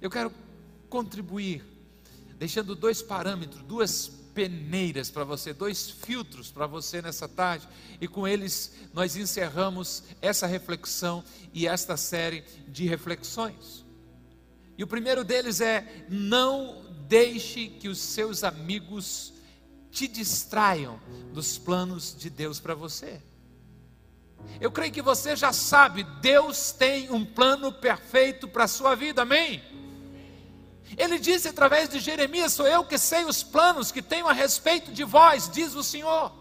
Eu 0.03 0.11
quero 0.11 0.31
contribuir, 0.91 1.65
deixando 2.39 2.75
dois 2.75 3.01
parâmetros, 3.01 3.63
duas 3.63 4.09
peneiras 4.35 5.11
para 5.11 5.25
você, 5.25 5.55
dois 5.55 5.89
filtros 5.89 6.51
para 6.51 6.67
você 6.67 7.01
nessa 7.01 7.27
tarde, 7.27 7.67
e 7.99 8.07
com 8.07 8.29
eles 8.29 8.75
nós 8.93 9.17
encerramos 9.17 10.03
essa 10.21 10.47
reflexão 10.47 11.25
e 11.55 11.67
esta 11.67 11.97
série 11.97 12.45
de 12.69 12.87
reflexões. 12.87 13.86
E 14.77 14.83
o 14.83 14.87
primeiro 14.87 15.25
deles 15.25 15.61
é: 15.61 16.07
não 16.09 16.85
deixe 17.09 17.69
que 17.69 17.89
os 17.89 17.99
seus 17.99 18.45
amigos 18.45 19.33
te 19.91 20.07
distraiam 20.07 21.01
dos 21.33 21.57
planos 21.57 22.15
de 22.17 22.29
Deus 22.29 22.61
para 22.61 22.75
você. 22.75 23.23
Eu 24.61 24.71
creio 24.71 24.93
que 24.93 25.03
você 25.03 25.35
já 25.35 25.53
sabe, 25.53 26.05
Deus 26.21 26.71
tem 26.71 27.11
um 27.11 27.25
plano 27.25 27.73
perfeito 27.73 28.47
para 28.47 28.65
a 28.65 28.69
sua 28.69 28.95
vida, 28.95 29.23
amém? 29.23 29.63
Ele 30.97 31.19
disse 31.19 31.49
através 31.49 31.89
de 31.89 31.99
Jeremias: 31.99 32.53
Sou 32.53 32.67
eu 32.67 32.85
que 32.85 32.99
sei 32.99 33.25
os 33.25 33.43
planos 33.43 33.91
que 33.91 34.03
tenho 34.03 34.29
a 34.29 34.33
respeito 34.33 34.93
de 34.93 35.03
vós, 35.03 35.51
diz 35.51 35.75
o 35.75 35.83
Senhor. 35.83 36.33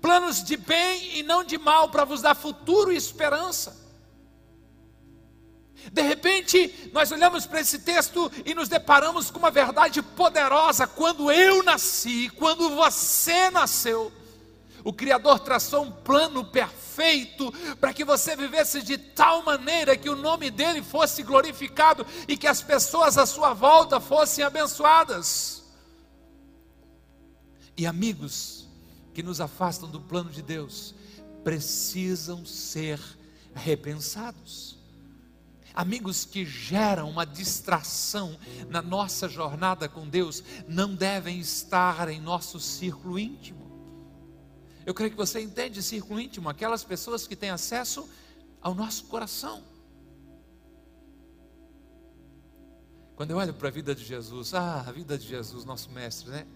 Planos 0.00 0.42
de 0.42 0.56
bem 0.56 1.18
e 1.18 1.22
não 1.22 1.44
de 1.44 1.58
mal, 1.58 1.90
para 1.90 2.04
vos 2.04 2.22
dar 2.22 2.34
futuro 2.34 2.92
e 2.92 2.96
esperança. 2.96 3.76
De 5.92 6.02
repente, 6.02 6.90
nós 6.92 7.10
olhamos 7.10 7.46
para 7.46 7.60
esse 7.60 7.80
texto 7.80 8.30
e 8.44 8.54
nos 8.54 8.68
deparamos 8.68 9.30
com 9.30 9.38
uma 9.38 9.50
verdade 9.50 10.02
poderosa. 10.02 10.86
Quando 10.86 11.30
eu 11.32 11.62
nasci, 11.62 12.28
quando 12.30 12.70
você 12.70 13.50
nasceu, 13.50 14.12
o 14.84 14.92
Criador 14.92 15.40
traçou 15.40 15.84
um 15.84 15.90
plano 15.90 16.44
perfeito 16.44 17.52
para 17.80 17.92
que 17.92 18.04
você 18.04 18.36
vivesse 18.36 18.82
de 18.82 18.96
tal 18.98 19.42
maneira 19.42 19.96
que 19.96 20.08
o 20.08 20.16
nome 20.16 20.50
dele 20.50 20.82
fosse 20.82 21.22
glorificado 21.22 22.06
e 22.28 22.36
que 22.36 22.46
as 22.46 22.62
pessoas 22.62 23.18
à 23.18 23.26
sua 23.26 23.52
volta 23.52 23.98
fossem 23.98 24.44
abençoadas. 24.44 25.64
E 27.76 27.86
amigos 27.86 28.68
que 29.12 29.22
nos 29.22 29.40
afastam 29.40 29.90
do 29.90 30.00
plano 30.00 30.30
de 30.30 30.42
Deus 30.42 30.94
precisam 31.42 32.44
ser 32.44 33.00
repensados 33.54 34.79
amigos 35.74 36.24
que 36.24 36.44
geram 36.44 37.10
uma 37.10 37.24
distração 37.24 38.38
na 38.68 38.82
nossa 38.82 39.28
jornada 39.28 39.88
com 39.88 40.08
Deus, 40.08 40.42
não 40.66 40.94
devem 40.94 41.38
estar 41.38 42.08
em 42.08 42.20
nosso 42.20 42.58
círculo 42.58 43.18
íntimo. 43.18 43.60
Eu 44.84 44.94
creio 44.94 45.10
que 45.10 45.16
você 45.16 45.40
entende 45.40 45.82
círculo 45.82 46.20
íntimo, 46.20 46.48
aquelas 46.48 46.82
pessoas 46.82 47.26
que 47.26 47.36
têm 47.36 47.50
acesso 47.50 48.08
ao 48.60 48.74
nosso 48.74 49.04
coração. 49.04 49.62
Quando 53.14 53.32
eu 53.32 53.36
olho 53.36 53.52
para 53.52 53.68
a 53.68 53.70
vida 53.70 53.94
de 53.94 54.02
Jesus, 54.02 54.54
ah, 54.54 54.82
a 54.86 54.92
vida 54.92 55.18
de 55.18 55.28
Jesus, 55.28 55.64
nosso 55.64 55.90
mestre, 55.90 56.30
né? 56.30 56.46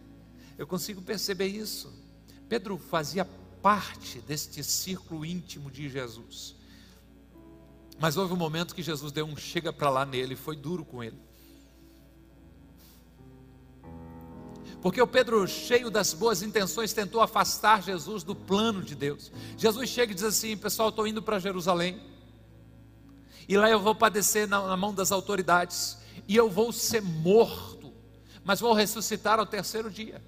Eu 0.57 0.67
consigo 0.67 1.03
perceber 1.03 1.47
isso. 1.47 1.93
Pedro 2.49 2.79
fazia 2.79 3.25
parte 3.61 4.21
deste 4.21 4.65
círculo 4.65 5.25
íntimo 5.27 5.71
de 5.71 5.89
Jesus. 5.89 6.57
Mas 7.99 8.17
houve 8.17 8.33
um 8.33 8.37
momento 8.37 8.75
que 8.75 8.83
Jesus 8.83 9.13
deu 9.13 9.27
um 9.27 9.37
chega 9.37 9.73
para 9.73 9.89
lá 9.89 10.05
nele, 10.05 10.37
foi 10.37 10.57
duro 10.57 10.85
com 10.85 11.03
ele. 11.03 11.19
Porque 14.85 15.01
o 15.01 15.07
Pedro, 15.07 15.47
cheio 15.49 15.91
das 15.91 16.13
boas 16.13 16.43
intenções, 16.43 16.93
tentou 16.93 17.23
afastar 17.23 17.83
Jesus 17.83 18.23
do 18.23 18.35
plano 18.35 18.83
de 18.83 18.95
Deus. 18.95 19.33
Jesus 19.57 19.89
chega 19.89 20.13
e 20.13 20.15
diz 20.15 20.25
assim: 20.25 20.57
Pessoal, 20.59 20.91
estou 20.91 21.07
indo 21.07 21.23
para 21.23 21.39
Jerusalém, 21.39 22.03
e 23.49 23.57
lá 23.57 23.71
eu 23.71 23.81
vou 23.81 23.95
padecer 23.95 24.47
na, 24.47 24.61
na 24.67 24.77
mão 24.77 24.93
das 24.93 25.11
autoridades, 25.11 25.97
e 26.29 26.37
eu 26.37 26.51
vou 26.51 26.71
ser 26.71 27.01
morto, 27.01 27.95
mas 28.45 28.61
vou 28.61 28.75
ressuscitar 28.75 29.39
ao 29.39 29.47
terceiro 29.47 29.91
dia. 29.91 30.23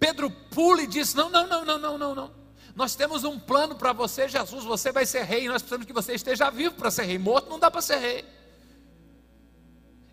Pedro 0.00 0.28
pula 0.28 0.82
e 0.82 0.88
diz: 0.88 1.14
Não, 1.14 1.30
não, 1.30 1.46
não, 1.46 1.64
não, 1.64 1.78
não, 1.78 1.98
não, 1.98 2.14
não. 2.14 2.39
Nós 2.74 2.94
temos 2.94 3.24
um 3.24 3.38
plano 3.38 3.74
para 3.74 3.92
você, 3.92 4.28
Jesus. 4.28 4.64
Você 4.64 4.92
vai 4.92 5.06
ser 5.06 5.22
rei. 5.22 5.48
Nós 5.48 5.62
precisamos 5.62 5.86
que 5.86 5.92
você 5.92 6.14
esteja 6.14 6.50
vivo 6.50 6.74
para 6.74 6.90
ser 6.90 7.04
rei. 7.04 7.18
Morto 7.18 7.48
não 7.48 7.58
dá 7.58 7.70
para 7.70 7.82
ser 7.82 7.96
rei. 7.96 8.24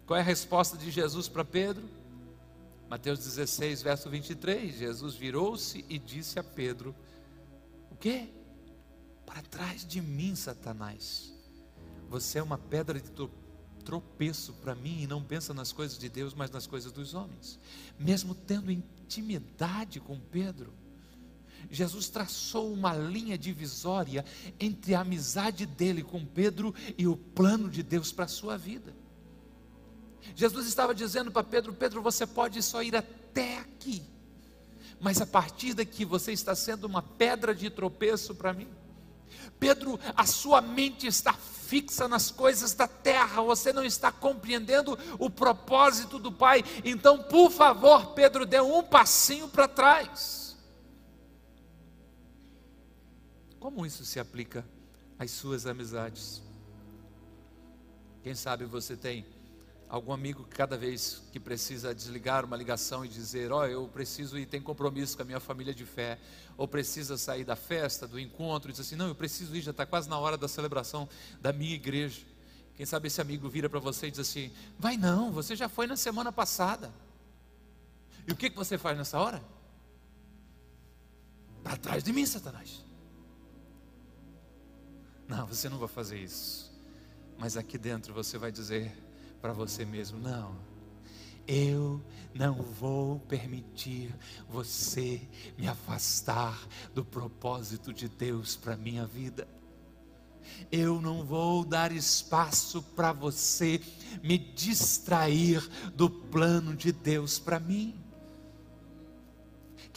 Qual 0.05 0.17
é 0.17 0.21
a 0.21 0.25
resposta 0.25 0.77
de 0.77 0.89
Jesus 0.89 1.27
para 1.27 1.43
Pedro? 1.43 1.83
Mateus 2.89 3.19
16, 3.19 3.81
verso 3.81 4.09
23. 4.09 4.73
Jesus 4.73 5.15
virou-se 5.15 5.83
e 5.89 5.99
disse 5.99 6.39
a 6.39 6.43
Pedro: 6.43 6.95
O 7.91 7.95
quê? 7.95 8.29
Para 9.25 9.41
trás 9.41 9.85
de 9.85 10.01
mim, 10.01 10.35
Satanás. 10.35 11.33
Você 12.09 12.39
é 12.39 12.43
uma 12.43 12.57
pedra 12.57 12.99
de 12.99 13.11
tropeço 13.83 14.53
para 14.53 14.73
mim 14.73 15.01
e 15.01 15.07
não 15.07 15.21
pensa 15.21 15.53
nas 15.53 15.73
coisas 15.73 15.97
de 15.97 16.07
Deus, 16.07 16.33
mas 16.33 16.49
nas 16.49 16.65
coisas 16.65 16.91
dos 16.91 17.13
homens. 17.13 17.59
Mesmo 17.99 18.33
tendo 18.33 18.71
intimidade 18.71 19.99
com 19.99 20.17
Pedro, 20.17 20.71
Jesus 21.69 22.09
traçou 22.09 22.71
uma 22.71 22.93
linha 22.93 23.37
divisória 23.37 24.23
entre 24.59 24.95
a 24.95 25.01
amizade 25.01 25.65
dele 25.65 26.03
com 26.03 26.25
Pedro 26.25 26.73
e 26.97 27.07
o 27.07 27.17
plano 27.17 27.69
de 27.69 27.83
Deus 27.83 28.11
para 28.11 28.25
a 28.25 28.29
sua 28.29 28.57
vida. 28.57 28.95
Jesus 30.35 30.67
estava 30.67 30.93
dizendo 30.93 31.31
para 31.31 31.43
Pedro: 31.43 31.73
Pedro, 31.73 32.01
você 32.01 32.25
pode 32.25 32.61
só 32.61 32.81
ir 32.81 32.95
até 32.95 33.57
aqui, 33.59 34.03
mas 34.99 35.21
a 35.21 35.25
partir 35.25 35.73
daqui 35.73 36.05
você 36.05 36.31
está 36.31 36.55
sendo 36.55 36.85
uma 36.85 37.01
pedra 37.01 37.53
de 37.53 37.69
tropeço 37.69 38.35
para 38.35 38.53
mim. 38.53 38.67
Pedro, 39.59 39.99
a 40.15 40.25
sua 40.25 40.61
mente 40.61 41.07
está 41.07 41.33
fixa 41.33 42.07
nas 42.07 42.31
coisas 42.31 42.73
da 42.73 42.87
terra, 42.87 43.41
você 43.41 43.73
não 43.73 43.83
está 43.83 44.11
compreendendo 44.11 44.97
o 45.19 45.29
propósito 45.29 46.17
do 46.17 46.31
Pai. 46.31 46.63
Então, 46.85 47.23
por 47.23 47.51
favor, 47.51 48.13
Pedro, 48.13 48.45
dê 48.45 48.61
um 48.61 48.83
passinho 48.83 49.47
para 49.47 49.67
trás. 49.67 50.46
Como 53.59 53.85
isso 53.85 54.05
se 54.05 54.19
aplica 54.19 54.65
às 55.17 55.31
suas 55.31 55.65
amizades? 55.65 56.41
Quem 58.23 58.35
sabe 58.35 58.65
você 58.65 58.95
tem 58.95 59.25
algum 59.89 60.11
amigo 60.11 60.43
que 60.43 60.55
cada 60.55 60.77
vez 60.77 61.23
que 61.31 61.39
precisa 61.39 61.95
desligar 61.95 62.43
uma 62.43 62.57
ligação 62.57 63.05
e 63.05 63.07
dizer, 63.07 63.51
ó, 63.51 63.61
oh, 63.61 63.65
eu 63.65 63.87
preciso 63.87 64.37
e 64.37 64.45
tem 64.45 64.61
compromisso 64.61 65.15
com 65.15 65.23
a 65.23 65.25
minha 65.25 65.39
família 65.39 65.73
de 65.73 65.85
fé, 65.85 66.19
ou 66.57 66.67
precisa 66.67 67.17
sair 67.17 67.45
da 67.45 67.55
festa, 67.55 68.07
do 68.07 68.19
encontro, 68.19 68.69
e 68.69 68.73
diz 68.73 68.81
assim, 68.81 68.95
não, 68.95 69.07
eu 69.07 69.15
preciso 69.15 69.55
ir, 69.55 69.61
já 69.61 69.71
está 69.71 69.85
quase 69.85 70.09
na 70.09 70.19
hora 70.19 70.37
da 70.37 70.47
celebração 70.47 71.07
da 71.39 71.53
minha 71.53 71.73
igreja. 71.73 72.21
Quem 72.75 72.85
sabe 72.85 73.07
esse 73.07 73.21
amigo 73.21 73.49
vira 73.49 73.69
para 73.69 73.79
você 73.79 74.07
e 74.07 74.11
diz 74.11 74.19
assim, 74.19 74.51
vai 74.77 74.97
não, 74.97 75.31
você 75.31 75.55
já 75.55 75.69
foi 75.69 75.87
na 75.87 75.95
semana 75.95 76.31
passada. 76.31 76.93
E 78.27 78.31
o 78.31 78.35
que, 78.35 78.49
que 78.49 78.57
você 78.57 78.77
faz 78.77 78.97
nessa 78.97 79.19
hora? 79.19 79.41
Para 81.63 81.77
trás 81.77 82.03
de 82.03 82.11
mim, 82.11 82.25
Satanás. 82.25 82.86
Não, 85.27 85.45
você 85.45 85.67
não 85.67 85.77
vai 85.77 85.87
fazer 85.87 86.17
isso. 86.17 86.71
Mas 87.37 87.57
aqui 87.57 87.77
dentro 87.77 88.13
você 88.13 88.37
vai 88.37 88.51
dizer, 88.51 88.91
para 89.41 89.53
você 89.53 89.85
mesmo: 89.85 90.19
não, 90.19 90.55
eu 91.47 92.01
não 92.33 92.55
vou 92.55 93.19
permitir 93.21 94.13
você 94.49 95.21
me 95.57 95.67
afastar 95.67 96.59
do 96.93 97.05
propósito 97.05 97.93
de 97.93 98.09
Deus 98.09 98.55
para 98.55 98.75
minha 98.75 99.05
vida. 99.05 99.47
Eu 100.71 101.01
não 101.01 101.25
vou 101.25 101.63
dar 101.63 101.91
espaço 101.91 102.81
para 102.81 103.11
você 103.11 103.81
me 104.23 104.37
distrair 104.37 105.67
do 105.93 106.09
plano 106.09 106.75
de 106.75 106.91
Deus 106.91 107.37
para 107.37 107.59
mim. 107.59 107.95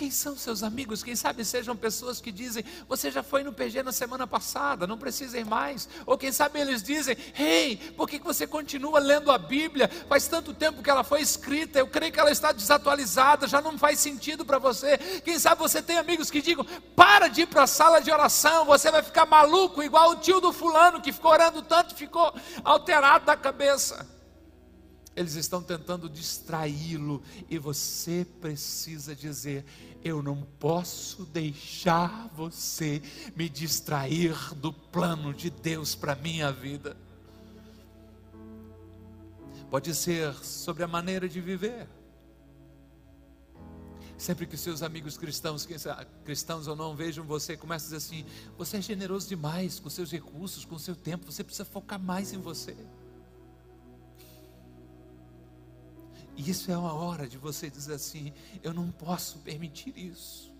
Quem 0.01 0.11
são 0.11 0.35
seus 0.35 0.63
amigos? 0.63 1.03
Quem 1.03 1.15
sabe 1.15 1.45
sejam 1.45 1.77
pessoas 1.77 2.23
que 2.23 2.33
dizem: 2.33 2.65
Você 2.89 3.11
já 3.11 3.23
foi 3.23 3.45
no 3.45 3.53
PG 3.53 3.83
na 3.83 3.93
semana 3.93 4.27
passada, 4.27 4.87
não 4.87 4.97
precisa 4.97 5.39
ir 5.39 5.45
mais. 5.45 5.87
Ou 6.07 6.17
quem 6.17 6.33
sabe 6.33 6.59
eles 6.59 6.83
dizem: 6.83 7.15
hey, 7.39 7.77
por 7.99 8.09
que 8.09 8.19
você 8.19 8.47
continua 8.47 8.99
lendo 8.99 9.31
a 9.31 9.37
Bíblia? 9.37 9.91
Faz 10.09 10.27
tanto 10.27 10.55
tempo 10.55 10.83
que 10.83 10.89
ela 10.89 11.05
foi 11.05 11.21
escrita, 11.21 11.79
eu 11.79 11.87
creio 11.87 12.11
que 12.11 12.19
ela 12.19 12.31
está 12.31 12.51
desatualizada, 12.51 13.47
já 13.47 13.61
não 13.61 13.77
faz 13.77 14.01
sentido 14.01 14.43
para 14.43 14.59
você. 14.59 14.97
Quem 15.23 15.39
sabe 15.39 15.61
você 15.61 15.83
tem 15.83 15.99
amigos 15.99 16.31
que 16.31 16.41
digam: 16.41 16.65
Para 16.97 17.29
de 17.29 17.43
ir 17.43 17.47
para 17.47 17.65
a 17.65 17.67
sala 17.67 18.01
de 18.01 18.11
oração, 18.11 18.65
você 18.65 18.91
vai 18.91 19.03
ficar 19.03 19.27
maluco, 19.27 19.83
igual 19.83 20.13
o 20.13 20.17
tio 20.17 20.41
do 20.41 20.51
fulano 20.51 21.03
que 21.03 21.13
ficou 21.13 21.31
orando 21.31 21.61
tanto, 21.61 21.95
ficou 21.95 22.33
alterado 22.65 23.27
da 23.27 23.37
cabeça. 23.37 24.20
Eles 25.21 25.35
estão 25.35 25.63
tentando 25.63 26.09
distraí-lo 26.09 27.23
e 27.51 27.59
você 27.59 28.27
precisa 28.41 29.15
dizer: 29.15 29.67
eu 30.03 30.23
não 30.23 30.47
posso 30.59 31.27
deixar 31.27 32.31
você 32.35 33.03
me 33.37 33.47
distrair 33.47 34.35
do 34.55 34.73
plano 34.73 35.35
de 35.35 35.51
Deus 35.51 35.95
para 35.95 36.15
a 36.15 36.17
minha 36.17 36.51
vida. 36.51 36.97
Pode 39.71 39.95
ser 39.95 40.33
sobre 40.37 40.85
a 40.85 40.89
maneira 40.89 41.29
de 41.29 41.39
viver. 41.39 41.87
Sempre 44.17 44.47
que 44.47 44.57
seus 44.57 44.83
amigos 44.83 45.19
cristãos, 45.19 45.69
cristãos 46.25 46.67
ou 46.67 46.75
não, 46.75 46.97
vejam 46.97 47.27
você, 47.27 47.59
começa 47.59 47.85
a 47.85 47.89
dizer 47.89 47.97
assim: 47.99 48.25
você 48.57 48.79
é 48.79 48.81
generoso 48.81 49.29
demais 49.29 49.79
com 49.79 49.91
seus 49.91 50.11
recursos, 50.11 50.65
com 50.65 50.79
seu 50.79 50.97
tempo, 50.97 51.31
você 51.31 51.45
precisa 51.45 51.67
focar 51.67 52.01
mais 52.01 52.33
em 52.33 52.39
você. 52.39 52.75
E 56.41 56.51
isso 56.51 56.73
é 56.73 56.79
uma 56.79 56.95
hora 56.95 57.29
de 57.29 57.37
você 57.37 57.69
dizer 57.69 57.93
assim: 57.93 58.33
eu 58.63 58.73
não 58.73 58.91
posso 58.91 59.41
permitir 59.41 59.93
isso. 59.95 60.51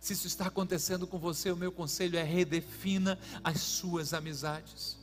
Se 0.00 0.14
isso 0.14 0.26
está 0.26 0.46
acontecendo 0.46 1.06
com 1.06 1.18
você, 1.18 1.50
o 1.50 1.56
meu 1.56 1.70
conselho 1.70 2.18
é 2.18 2.22
redefina 2.22 3.18
as 3.44 3.60
suas 3.60 4.14
amizades. 4.14 4.96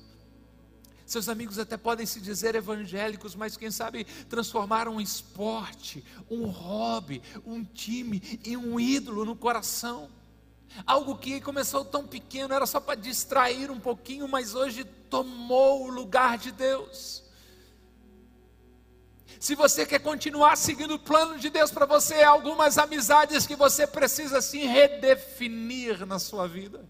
Seus 1.06 1.30
amigos 1.30 1.60
até 1.60 1.78
podem 1.78 2.08
se 2.08 2.20
dizer 2.20 2.56
evangélicos, 2.56 3.36
mas 3.36 3.56
quem 3.56 3.70
sabe 3.70 4.06
transformaram 4.28 4.96
um 4.96 5.02
esporte, 5.02 6.04
um 6.28 6.48
hobby, 6.48 7.22
um 7.46 7.64
time 7.64 8.40
em 8.44 8.58
um 8.58 8.80
ídolo 8.80 9.24
no 9.24 9.36
coração. 9.36 10.10
Algo 10.84 11.16
que 11.16 11.40
começou 11.42 11.86
tão 11.86 12.08
pequeno, 12.08 12.56
era 12.56 12.66
só 12.66 12.80
para 12.80 13.00
distrair 13.00 13.70
um 13.70 13.80
pouquinho, 13.80 14.28
mas 14.28 14.56
hoje 14.56 14.84
tomou 14.84 15.84
o 15.84 15.92
lugar 15.92 16.40
de 16.40 16.52
Deus. 16.52 17.23
Se 19.44 19.56
você 19.56 19.86
quer 19.86 20.00
continuar 20.00 20.56
seguindo 20.56 20.94
o 20.94 21.00
plano 21.00 21.38
de 21.38 21.50
Deus 21.50 21.70
para 21.70 21.86
você, 21.86 22.22
há 22.22 22.30
algumas 22.30 22.78
amizades 22.78 23.46
que 23.46 23.58
você 23.58 23.86
precisa 23.86 24.42
sim 24.42 24.68
redefinir 24.68 26.06
na 26.06 26.18
sua 26.18 26.48
vida. 26.48 26.90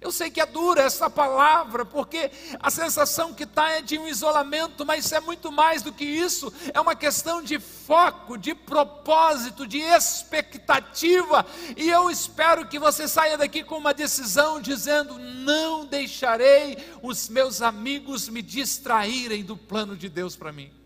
Eu 0.00 0.10
sei 0.10 0.30
que 0.30 0.40
é 0.40 0.46
dura 0.46 0.80
essa 0.80 1.10
palavra, 1.10 1.84
porque 1.84 2.30
a 2.58 2.70
sensação 2.70 3.34
que 3.34 3.42
está 3.42 3.72
é 3.72 3.82
de 3.82 3.98
um 3.98 4.08
isolamento, 4.08 4.86
mas 4.86 5.12
é 5.12 5.20
muito 5.20 5.52
mais 5.52 5.82
do 5.82 5.92
que 5.92 6.02
isso, 6.02 6.50
é 6.72 6.80
uma 6.80 6.96
questão 6.96 7.42
de 7.42 7.58
foco, 7.58 8.38
de 8.38 8.54
propósito, 8.54 9.66
de 9.66 9.80
expectativa, 9.80 11.44
e 11.76 11.90
eu 11.90 12.08
espero 12.08 12.68
que 12.68 12.78
você 12.78 13.06
saia 13.06 13.36
daqui 13.36 13.62
com 13.62 13.76
uma 13.76 13.92
decisão 13.92 14.62
dizendo: 14.62 15.18
não 15.18 15.84
deixarei 15.84 16.78
os 17.02 17.28
meus 17.28 17.60
amigos 17.60 18.30
me 18.30 18.40
distraírem 18.40 19.44
do 19.44 19.58
plano 19.58 19.94
de 19.94 20.08
Deus 20.08 20.34
para 20.34 20.52
mim. 20.52 20.79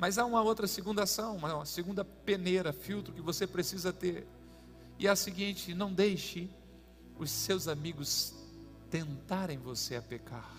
Mas 0.00 0.16
há 0.16 0.24
uma 0.24 0.40
outra 0.40 0.66
segunda 0.66 1.02
ação, 1.02 1.36
uma 1.36 1.66
segunda 1.66 2.02
peneira, 2.02 2.72
filtro 2.72 3.12
que 3.12 3.20
você 3.20 3.46
precisa 3.46 3.92
ter. 3.92 4.26
E 4.98 5.06
é 5.06 5.10
a 5.10 5.14
seguinte: 5.14 5.74
não 5.74 5.92
deixe 5.92 6.48
os 7.18 7.30
seus 7.30 7.68
amigos 7.68 8.32
tentarem 8.88 9.58
você 9.58 9.96
a 9.96 10.00
pecar. 10.00 10.50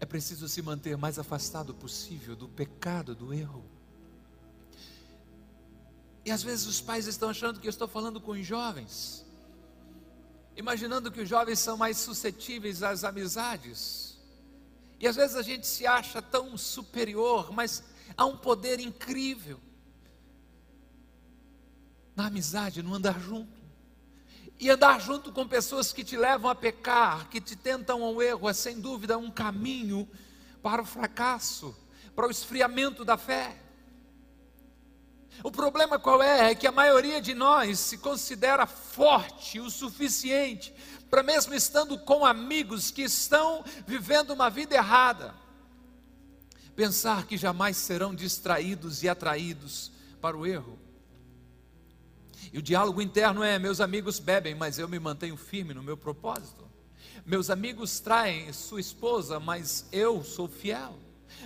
É 0.00 0.04
preciso 0.04 0.48
se 0.48 0.60
manter 0.60 0.96
mais 0.96 1.20
afastado 1.20 1.72
possível 1.72 2.34
do 2.34 2.48
pecado, 2.48 3.14
do 3.14 3.32
erro. 3.32 3.64
E 6.24 6.32
às 6.32 6.42
vezes 6.42 6.66
os 6.66 6.80
pais 6.80 7.06
estão 7.06 7.28
achando 7.28 7.60
que 7.60 7.68
eu 7.68 7.70
estou 7.70 7.86
falando 7.86 8.20
com 8.20 8.32
os 8.32 8.44
jovens, 8.44 9.24
imaginando 10.56 11.12
que 11.12 11.20
os 11.20 11.28
jovens 11.28 11.60
são 11.60 11.76
mais 11.76 11.96
suscetíveis 11.96 12.82
às 12.82 13.04
amizades. 13.04 14.07
E 14.98 15.06
às 15.06 15.16
vezes 15.16 15.36
a 15.36 15.42
gente 15.42 15.66
se 15.66 15.86
acha 15.86 16.20
tão 16.20 16.56
superior, 16.56 17.52
mas 17.52 17.84
há 18.16 18.24
um 18.24 18.36
poder 18.36 18.80
incrível 18.80 19.60
na 22.16 22.26
amizade, 22.26 22.82
no 22.82 22.94
andar 22.94 23.20
junto. 23.20 23.58
E 24.58 24.68
andar 24.68 25.00
junto 25.00 25.32
com 25.32 25.46
pessoas 25.46 25.92
que 25.92 26.02
te 26.02 26.16
levam 26.16 26.50
a 26.50 26.54
pecar, 26.54 27.28
que 27.28 27.40
te 27.40 27.54
tentam 27.54 28.02
ao 28.02 28.20
erro, 28.20 28.48
é 28.48 28.52
sem 28.52 28.80
dúvida 28.80 29.16
um 29.16 29.30
caminho 29.30 30.08
para 30.60 30.82
o 30.82 30.84
fracasso, 30.84 31.76
para 32.16 32.26
o 32.26 32.30
esfriamento 32.30 33.04
da 33.04 33.16
fé. 33.16 33.67
O 35.42 35.50
problema 35.50 35.98
qual 35.98 36.22
é? 36.22 36.50
É 36.50 36.54
que 36.54 36.66
a 36.66 36.72
maioria 36.72 37.20
de 37.20 37.34
nós 37.34 37.78
se 37.78 37.98
considera 37.98 38.66
forte 38.66 39.60
o 39.60 39.70
suficiente 39.70 40.74
para 41.10 41.22
mesmo 41.22 41.54
estando 41.54 41.98
com 41.98 42.24
amigos 42.24 42.90
que 42.90 43.02
estão 43.02 43.64
vivendo 43.86 44.30
uma 44.30 44.50
vida 44.50 44.74
errada, 44.74 45.34
pensar 46.76 47.26
que 47.26 47.36
jamais 47.36 47.76
serão 47.76 48.14
distraídos 48.14 49.02
e 49.02 49.08
atraídos 49.08 49.90
para 50.20 50.36
o 50.36 50.46
erro. 50.46 50.78
E 52.52 52.58
o 52.58 52.62
diálogo 52.62 53.00
interno 53.00 53.42
é: 53.42 53.58
meus 53.58 53.80
amigos 53.80 54.18
bebem, 54.18 54.54
mas 54.54 54.78
eu 54.78 54.88
me 54.88 54.98
mantenho 54.98 55.36
firme 55.36 55.74
no 55.74 55.82
meu 55.82 55.96
propósito. 55.96 56.68
Meus 57.24 57.50
amigos 57.50 58.00
traem 58.00 58.52
sua 58.52 58.80
esposa, 58.80 59.40
mas 59.40 59.86
eu 59.92 60.22
sou 60.22 60.48
fiel. 60.48 60.98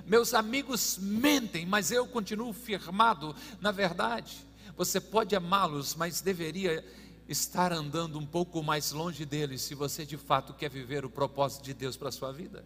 Meus 0.06 0.34
amigos 0.34 0.98
mentem, 0.98 1.66
mas 1.66 1.90
eu 1.90 2.06
continuo 2.06 2.52
firmado 2.52 3.34
na 3.60 3.70
verdade. 3.70 4.44
Você 4.76 5.00
pode 5.00 5.36
amá-los, 5.36 5.94
mas 5.94 6.20
deveria 6.20 6.84
estar 7.28 7.72
andando 7.72 8.18
um 8.18 8.26
pouco 8.26 8.62
mais 8.62 8.92
longe 8.92 9.24
dele, 9.24 9.58
se 9.58 9.74
você 9.74 10.04
de 10.04 10.16
fato 10.16 10.54
quer 10.54 10.70
viver 10.70 11.04
o 11.04 11.10
propósito 11.10 11.64
de 11.64 11.74
Deus 11.74 11.96
para 11.96 12.08
a 12.08 12.12
sua 12.12 12.32
vida. 12.32 12.64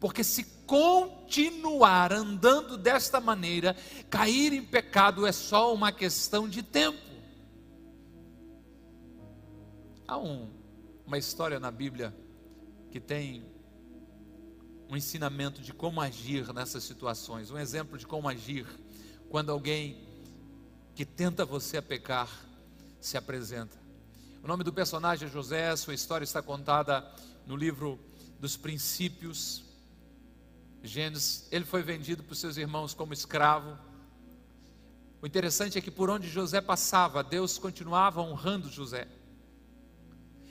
Porque 0.00 0.24
se 0.24 0.44
continuar 0.66 2.12
andando 2.12 2.76
desta 2.76 3.20
maneira, 3.20 3.76
cair 4.10 4.52
em 4.52 4.64
pecado 4.64 5.26
é 5.26 5.32
só 5.32 5.72
uma 5.72 5.92
questão 5.92 6.48
de 6.48 6.62
tempo. 6.62 6.98
Há 10.06 10.18
um, 10.18 10.50
uma 11.06 11.18
história 11.18 11.60
na 11.60 11.70
Bíblia 11.70 12.14
que 12.90 13.00
tem 13.00 13.44
um 14.92 14.96
ensinamento 14.96 15.62
de 15.62 15.72
como 15.72 16.02
agir 16.02 16.52
nessas 16.52 16.84
situações, 16.84 17.50
um 17.50 17.58
exemplo 17.58 17.96
de 17.96 18.06
como 18.06 18.28
agir 18.28 18.66
quando 19.30 19.50
alguém 19.50 20.06
que 20.94 21.06
tenta 21.06 21.46
você 21.46 21.78
a 21.78 21.82
pecar 21.82 22.28
se 23.00 23.16
apresenta. 23.16 23.74
O 24.44 24.46
nome 24.46 24.62
do 24.62 24.70
personagem 24.70 25.26
é 25.26 25.30
José, 25.30 25.74
sua 25.76 25.94
história 25.94 26.24
está 26.24 26.42
contada 26.42 27.10
no 27.46 27.56
livro 27.56 27.98
dos 28.38 28.54
Princípios. 28.54 29.64
Gênesis, 30.82 31.48
ele 31.50 31.64
foi 31.64 31.82
vendido 31.82 32.22
os 32.28 32.38
seus 32.38 32.58
irmãos 32.58 32.92
como 32.92 33.14
escravo. 33.14 33.78
O 35.22 35.26
interessante 35.26 35.78
é 35.78 35.80
que 35.80 35.90
por 35.90 36.10
onde 36.10 36.28
José 36.28 36.60
passava, 36.60 37.24
Deus 37.24 37.56
continuava 37.56 38.20
honrando 38.20 38.68
José. 38.68 39.08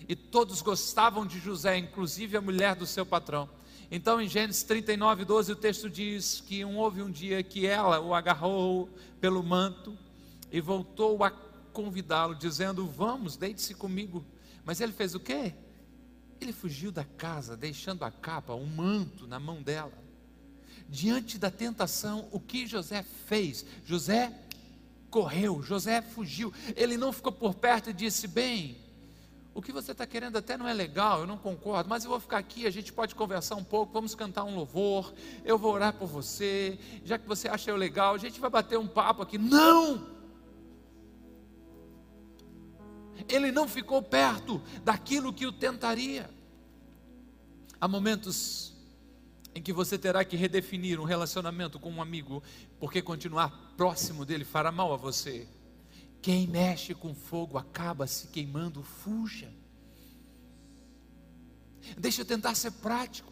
E 0.10 0.16
todos 0.16 0.64
gostavam 0.64 1.28
de 1.28 1.40
José, 1.40 1.78
inclusive 1.78 2.36
a 2.36 2.42
mulher 2.42 2.76
do 2.76 2.88
seu 2.88 3.06
patrão. 3.06 3.48
Então, 3.94 4.22
em 4.22 4.30
Gênesis 4.30 4.64
39, 4.64 5.26
12, 5.26 5.52
o 5.52 5.56
texto 5.56 5.90
diz 5.90 6.40
que 6.40 6.64
um, 6.64 6.78
houve 6.78 7.02
um 7.02 7.12
dia 7.12 7.44
que 7.44 7.68
ela 7.68 8.00
o 8.00 8.14
agarrou 8.14 8.90
pelo 9.20 9.44
manto 9.44 9.98
e 10.50 10.62
voltou 10.62 11.22
a 11.26 11.30
convidá-lo, 11.30 12.34
dizendo: 12.34 12.88
Vamos, 12.88 13.36
deite-se 13.36 13.76
comigo. 13.76 14.26
Mas 14.64 14.80
ele 14.80 14.94
fez 14.94 15.14
o 15.14 15.20
quê? 15.20 15.54
Ele 16.40 16.54
fugiu 16.54 16.90
da 16.90 17.04
casa, 17.04 17.58
deixando 17.58 18.04
a 18.04 18.10
capa, 18.10 18.56
um 18.56 18.66
manto 18.66 19.28
na 19.28 19.42
mão 19.42 19.62
dela. 19.62 19.94
Diante 20.88 21.38
da 21.38 21.52
tentação, 21.52 22.30
o 22.32 22.40
que 22.40 22.66
José 22.66 23.04
fez? 23.26 23.66
José 23.86 24.34
correu, 25.10 25.62
José 25.62 26.02
fugiu. 26.02 26.54
Ele 26.78 26.96
não 26.96 27.12
ficou 27.12 27.34
por 27.34 27.56
perto 27.56 27.90
e 27.90 27.94
disse: 27.94 28.26
Bem, 28.26 28.78
o 29.54 29.62
que 29.62 29.72
você 29.72 29.92
está 29.92 30.06
querendo 30.06 30.38
até 30.38 30.58
não 30.58 30.68
é 30.68 30.74
legal, 30.74 31.22
eu 31.22 31.28
não 31.28 31.38
concordo, 31.38 31.90
mas 31.90 32.04
eu 32.04 32.10
vou 32.10 32.20
ficar 32.20 32.38
aqui, 32.38 32.66
a 32.66 32.70
gente 32.70 32.94
pode 32.94 33.14
conversar 33.14 33.56
um 33.56 33.64
pouco, 33.64 33.92
vamos 33.92 34.16
cantar 34.16 34.46
um 34.46 34.56
louvor, 34.56 35.14
eu 35.44 35.58
vou 35.58 35.74
orar 35.74 35.94
por 35.94 36.08
você, 36.08 36.80
já 37.04 37.18
que 37.18 37.28
você 37.28 37.50
acha 37.50 37.70
eu 37.70 37.76
legal, 37.76 38.16
a 38.16 38.18
gente 38.18 38.40
vai 38.40 38.50
bater 38.50 38.80
um 38.80 38.88
papo 38.88 39.22
aqui. 39.22 39.38
Não! 39.38 40.10
Ele 43.28 43.52
não 43.52 43.68
ficou 43.68 44.02
perto 44.02 44.62
daquilo 44.84 45.34
que 45.34 45.46
o 45.46 45.52
tentaria. 45.52 46.30
Há 47.80 47.88
momentos 47.88 48.74
em 49.54 49.62
que 49.62 49.74
você 49.74 49.98
terá 49.98 50.24
que 50.24 50.38
redefinir 50.38 51.00
um 51.00 51.04
relacionamento 51.04 51.78
com 51.78 51.92
um 51.92 52.02
amigo, 52.02 52.42
porque 52.80 53.02
continuar 53.02 53.74
próximo 53.76 54.24
dele 54.26 54.46
fará 54.46 54.72
mal 54.72 54.94
a 54.94 54.98
você. 54.98 55.48
Quem 56.22 56.48
mexe 56.48 56.94
com 56.94 57.16
fogo 57.16 57.58
acaba 57.58 58.06
se 58.06 58.28
queimando, 58.28 58.84
fuja. 58.84 59.52
Deixa 61.98 62.22
eu 62.22 62.26
tentar 62.26 62.56
ser 62.56 62.72
prático. 62.72 63.32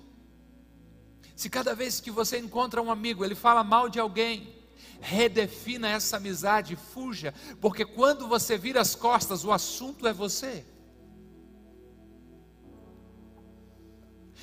Se 1.36 1.50
cada 1.50 1.76
vez 1.76 2.00
que 2.00 2.12
você 2.12 2.40
encontra 2.40 2.82
um 2.82 2.92
amigo, 2.92 3.24
ele 3.24 3.36
fala 3.36 3.64
mal 3.64 3.88
de 3.90 4.00
alguém, 4.00 4.54
redefina 5.00 5.88
essa 5.88 6.18
amizade, 6.18 6.76
fuja, 6.76 7.34
porque 7.62 7.86
quando 7.86 8.28
você 8.28 8.58
vira 8.58 8.82
as 8.82 8.96
costas, 8.96 9.46
o 9.46 9.52
assunto 9.52 10.08
é 10.08 10.12
você. 10.12 10.66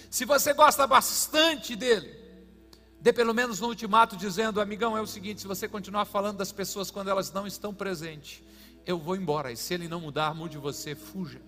Se 0.09 0.25
você 0.25 0.55
gosta 0.55 0.87
bastante 0.87 1.77
dele, 1.77 2.26
Dê 3.07 3.13
pelo 3.13 3.33
menos 3.33 3.63
um 3.63 3.69
ultimato 3.69 4.17
dizendo, 4.17 4.61
amigão, 4.61 4.99
é 4.99 5.01
o 5.01 5.07
seguinte: 5.07 5.41
se 5.41 5.47
você 5.47 5.69
continuar 5.69 6.07
falando 6.07 6.39
das 6.39 6.51
pessoas 6.51 6.91
quando 6.91 7.09
elas 7.09 7.31
não 7.31 7.47
estão 7.47 7.73
presentes, 7.73 8.43
eu 8.85 8.99
vou 8.99 9.15
embora. 9.15 9.53
E 9.53 9.57
se 9.57 9.73
ele 9.75 9.87
não 9.87 10.01
mudar, 10.01 10.35
mude 10.35 10.59
você, 10.59 10.97
fuja. 10.97 11.41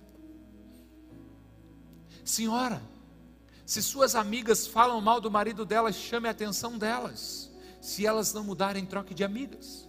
Senhora, 2.25 2.81
se 3.66 3.83
suas 3.83 4.14
amigas 4.14 4.68
falam 4.68 5.01
mal 5.01 5.21
do 5.21 5.33
marido 5.33 5.64
delas, 5.64 5.97
chame 5.97 6.29
a 6.29 6.31
atenção 6.31 6.79
delas. 6.79 7.51
Se 7.81 8.07
elas 8.07 8.33
não 8.33 8.44
mudarem, 8.44 8.87
troque 8.87 9.12
de 9.12 9.25
amigas. 9.25 9.88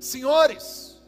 Senhores, 0.00 1.00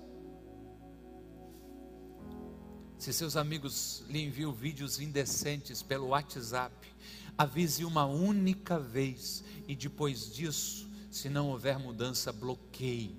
se 3.01 3.13
seus 3.13 3.35
amigos 3.35 4.05
lhe 4.09 4.23
enviam 4.23 4.53
vídeos 4.53 5.01
indecentes 5.01 5.83
pelo 5.83 6.11
WhatsApp, 6.11 6.73
avise 7.37 7.85
uma 7.85 8.05
única 8.05 8.79
vez 8.79 9.45
e 9.67 9.75
depois 9.75 10.33
disso, 10.33 10.89
se 11.11 11.29
não 11.29 11.51
houver 11.51 11.79
mudança, 11.79 12.33
bloqueie. 12.33 13.17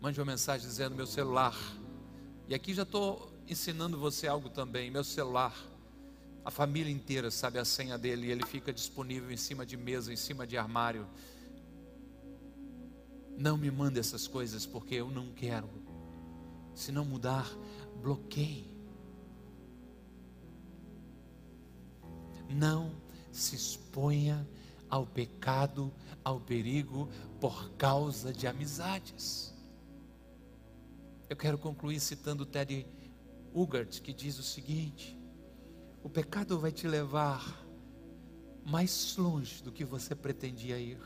Mande 0.00 0.20
uma 0.20 0.26
mensagem 0.26 0.66
dizendo: 0.66 0.94
meu 0.94 1.06
celular. 1.06 1.56
E 2.48 2.54
aqui 2.54 2.72
já 2.72 2.82
estou 2.82 3.32
ensinando 3.48 3.98
você 3.98 4.26
algo 4.26 4.48
também. 4.48 4.90
Meu 4.90 5.02
celular, 5.02 5.54
a 6.44 6.50
família 6.50 6.92
inteira 6.92 7.30
sabe 7.30 7.58
a 7.58 7.64
senha 7.64 7.98
dele 7.98 8.28
e 8.28 8.30
ele 8.30 8.46
fica 8.46 8.72
disponível 8.72 9.30
em 9.30 9.36
cima 9.36 9.66
de 9.66 9.76
mesa, 9.76 10.12
em 10.12 10.16
cima 10.16 10.46
de 10.46 10.56
armário. 10.56 11.06
Não 13.36 13.56
me 13.56 13.70
mande 13.70 13.98
essas 13.98 14.26
coisas 14.26 14.64
porque 14.64 14.94
eu 14.94 15.10
não 15.10 15.32
quero. 15.32 15.68
Se 16.74 16.92
não 16.92 17.04
mudar, 17.04 17.50
bloqueie. 18.00 18.75
Não 22.48 22.92
se 23.30 23.54
exponha 23.54 24.46
ao 24.88 25.06
pecado, 25.06 25.92
ao 26.24 26.40
perigo, 26.40 27.08
por 27.40 27.70
causa 27.72 28.32
de 28.32 28.46
amizades. 28.46 29.54
Eu 31.28 31.36
quero 31.36 31.58
concluir 31.58 32.00
citando 32.00 32.46
Teddy 32.46 32.86
Ugart, 33.52 34.00
que 34.00 34.12
diz 34.12 34.38
o 34.38 34.42
seguinte: 34.42 35.18
o 36.02 36.08
pecado 36.08 36.58
vai 36.58 36.70
te 36.70 36.86
levar 36.86 37.64
mais 38.64 39.16
longe 39.16 39.62
do 39.62 39.72
que 39.72 39.84
você 39.84 40.14
pretendia 40.14 40.78
ir, 40.78 41.00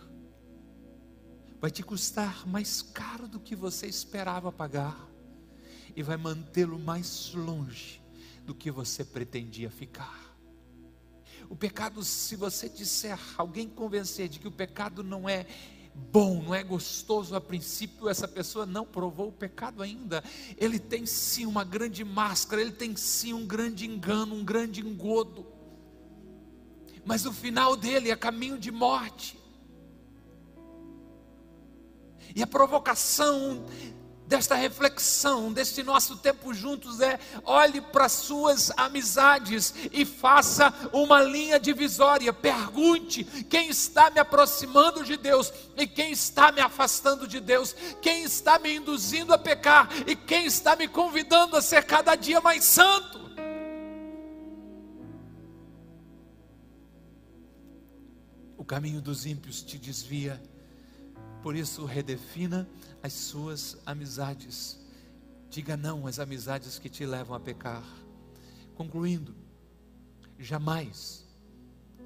vai 1.60 1.70
te 1.70 1.82
custar 1.82 2.46
mais 2.46 2.82
caro 2.82 3.28
do 3.28 3.40
que 3.40 3.56
você 3.56 3.86
esperava 3.86 4.52
pagar, 4.52 5.08
e 5.96 6.02
vai 6.02 6.16
mantê-lo 6.16 6.78
mais 6.78 7.32
longe 7.34 8.02
do 8.44 8.54
que 8.54 8.70
você 8.70 9.04
pretendia 9.04 9.70
ficar. 9.70 10.29
O 11.50 11.56
pecado, 11.56 12.04
se 12.04 12.36
você 12.36 12.68
disser, 12.68 13.18
alguém 13.36 13.68
convencer 13.68 14.28
de 14.28 14.38
que 14.38 14.46
o 14.46 14.52
pecado 14.52 15.02
não 15.02 15.28
é 15.28 15.44
bom, 15.92 16.40
não 16.40 16.54
é 16.54 16.62
gostoso 16.62 17.34
a 17.34 17.40
princípio, 17.40 18.08
essa 18.08 18.28
pessoa 18.28 18.64
não 18.64 18.86
provou 18.86 19.28
o 19.28 19.32
pecado 19.32 19.82
ainda. 19.82 20.22
Ele 20.56 20.78
tem 20.78 21.04
sim 21.04 21.46
uma 21.46 21.64
grande 21.64 22.04
máscara, 22.04 22.62
ele 22.62 22.70
tem 22.70 22.94
sim 22.94 23.32
um 23.34 23.44
grande 23.44 23.84
engano, 23.84 24.36
um 24.36 24.44
grande 24.44 24.80
engodo. 24.80 25.44
Mas 27.04 27.26
o 27.26 27.32
final 27.32 27.76
dele 27.76 28.12
é 28.12 28.16
caminho 28.16 28.56
de 28.56 28.70
morte. 28.70 29.36
E 32.32 32.44
a 32.44 32.46
provocação 32.46 33.66
desta 34.30 34.54
reflexão, 34.54 35.52
deste 35.52 35.82
nosso 35.82 36.16
tempo 36.16 36.54
juntos 36.54 37.00
é: 37.00 37.18
olhe 37.44 37.80
para 37.80 38.08
suas 38.08 38.70
amizades 38.76 39.74
e 39.90 40.04
faça 40.04 40.72
uma 40.92 41.20
linha 41.20 41.58
divisória. 41.58 42.32
Pergunte 42.32 43.24
quem 43.24 43.68
está 43.68 44.08
me 44.08 44.20
aproximando 44.20 45.04
de 45.04 45.16
Deus 45.16 45.52
e 45.76 45.84
quem 45.84 46.12
está 46.12 46.52
me 46.52 46.60
afastando 46.60 47.26
de 47.26 47.40
Deus, 47.40 47.74
quem 48.00 48.22
está 48.22 48.56
me 48.60 48.72
induzindo 48.72 49.34
a 49.34 49.38
pecar 49.38 49.88
e 50.06 50.14
quem 50.14 50.46
está 50.46 50.76
me 50.76 50.86
convidando 50.86 51.56
a 51.56 51.60
ser 51.60 51.82
cada 51.82 52.14
dia 52.14 52.40
mais 52.40 52.62
santo. 52.62 53.18
O 58.56 58.64
caminho 58.64 59.00
dos 59.00 59.26
ímpios 59.26 59.60
te 59.60 59.76
desvia, 59.76 60.40
por 61.42 61.56
isso 61.56 61.84
redefina 61.84 62.68
as 63.02 63.12
suas 63.12 63.76
amizades. 63.86 64.78
Diga 65.48 65.76
não 65.76 66.06
às 66.06 66.18
amizades 66.18 66.78
que 66.78 66.88
te 66.88 67.04
levam 67.04 67.36
a 67.36 67.40
pecar. 67.40 67.84
Concluindo, 68.74 69.34
jamais, 70.38 71.24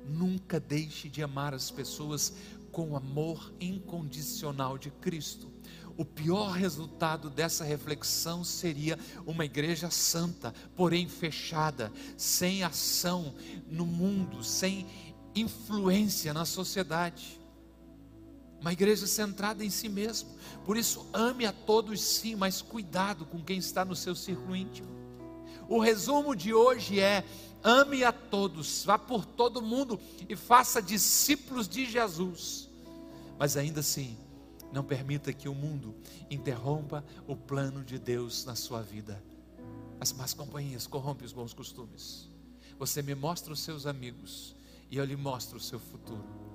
nunca 0.06 0.58
deixe 0.58 1.08
de 1.08 1.22
amar 1.22 1.54
as 1.54 1.70
pessoas 1.70 2.32
com 2.72 2.90
o 2.90 2.96
amor 2.96 3.52
incondicional 3.60 4.76
de 4.76 4.90
Cristo. 4.90 5.52
O 5.96 6.04
pior 6.04 6.50
resultado 6.50 7.30
dessa 7.30 7.64
reflexão 7.64 8.42
seria 8.42 8.98
uma 9.24 9.44
igreja 9.44 9.90
santa, 9.90 10.52
porém 10.74 11.08
fechada, 11.08 11.92
sem 12.16 12.64
ação 12.64 13.34
no 13.68 13.86
mundo, 13.86 14.42
sem 14.42 14.86
influência 15.36 16.34
na 16.34 16.44
sociedade. 16.44 17.40
Uma 18.64 18.72
igreja 18.72 19.06
centrada 19.06 19.62
em 19.62 19.68
si 19.68 19.90
mesmo. 19.90 20.30
Por 20.64 20.78
isso, 20.78 21.06
ame 21.12 21.44
a 21.44 21.52
todos 21.52 22.00
sim, 22.00 22.34
mas 22.34 22.62
cuidado 22.62 23.26
com 23.26 23.44
quem 23.44 23.58
está 23.58 23.84
no 23.84 23.94
seu 23.94 24.16
círculo 24.16 24.56
íntimo. 24.56 24.88
O 25.68 25.78
resumo 25.78 26.34
de 26.34 26.54
hoje 26.54 26.98
é: 26.98 27.22
ame 27.62 28.02
a 28.02 28.10
todos, 28.10 28.82
vá 28.82 28.98
por 28.98 29.26
todo 29.26 29.60
mundo 29.60 30.00
e 30.26 30.34
faça 30.34 30.80
discípulos 30.80 31.68
de 31.68 31.84
Jesus. 31.84 32.70
Mas 33.38 33.58
ainda 33.58 33.80
assim, 33.80 34.16
não 34.72 34.82
permita 34.82 35.30
que 35.30 35.46
o 35.46 35.54
mundo 35.54 35.94
interrompa 36.30 37.04
o 37.28 37.36
plano 37.36 37.84
de 37.84 37.98
Deus 37.98 38.46
na 38.46 38.54
sua 38.54 38.80
vida. 38.80 39.22
As 40.00 40.10
más 40.10 40.32
companhias 40.32 40.86
corrompem 40.86 41.26
os 41.26 41.34
bons 41.34 41.52
costumes. 41.52 42.30
Você 42.78 43.02
me 43.02 43.14
mostra 43.14 43.52
os 43.52 43.60
seus 43.60 43.84
amigos 43.84 44.56
e 44.90 44.96
eu 44.96 45.04
lhe 45.04 45.16
mostro 45.16 45.58
o 45.58 45.60
seu 45.60 45.78
futuro 45.78 46.53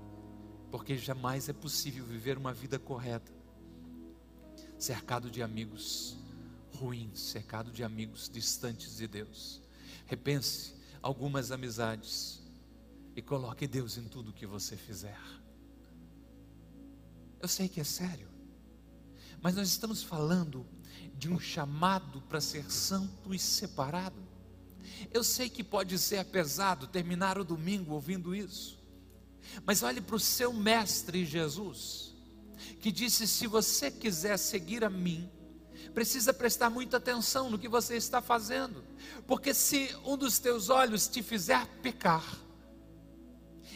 porque 0.71 0.97
jamais 0.97 1.49
é 1.49 1.53
possível 1.53 2.05
viver 2.05 2.37
uma 2.37 2.53
vida 2.53 2.77
correta 2.77 3.39
cercado 4.79 5.29
de 5.29 5.43
amigos 5.43 6.17
ruins, 6.73 7.19
cercado 7.19 7.69
de 7.69 7.83
amigos 7.83 8.29
distantes 8.29 8.95
de 8.95 9.07
Deus. 9.07 9.61
Repense 10.05 10.73
algumas 11.01 11.51
amizades 11.51 12.41
e 13.15 13.21
coloque 13.21 13.67
Deus 13.67 13.97
em 13.97 14.05
tudo 14.05 14.31
que 14.31 14.45
você 14.45 14.77
fizer. 14.77 15.19
Eu 17.41 17.47
sei 17.47 17.67
que 17.67 17.81
é 17.81 17.83
sério, 17.83 18.29
mas 19.41 19.55
nós 19.55 19.67
estamos 19.67 20.01
falando 20.01 20.65
de 21.13 21.29
um 21.29 21.39
chamado 21.39 22.21
para 22.21 22.39
ser 22.39 22.71
santo 22.71 23.33
e 23.33 23.39
separado. 23.39 24.21
Eu 25.11 25.23
sei 25.23 25.49
que 25.49 25.63
pode 25.63 25.97
ser 25.97 26.23
pesado 26.25 26.87
terminar 26.87 27.37
o 27.37 27.43
domingo 27.43 27.93
ouvindo 27.93 28.33
isso, 28.33 28.78
mas 29.65 29.83
olhe 29.83 30.01
para 30.01 30.15
o 30.15 30.19
seu 30.19 30.53
mestre 30.53 31.25
Jesus, 31.25 32.15
que 32.79 32.91
disse: 32.91 33.27
se 33.27 33.47
você 33.47 33.91
quiser 33.91 34.37
seguir 34.37 34.83
a 34.83 34.89
mim, 34.89 35.29
precisa 35.93 36.33
prestar 36.33 36.69
muita 36.69 36.97
atenção 36.97 37.49
no 37.49 37.59
que 37.59 37.67
você 37.67 37.95
está 37.95 38.21
fazendo, 38.21 38.83
porque 39.27 39.53
se 39.53 39.95
um 40.05 40.17
dos 40.17 40.39
teus 40.39 40.69
olhos 40.69 41.07
te 41.07 41.21
fizer 41.23 41.65
pecar, 41.81 42.25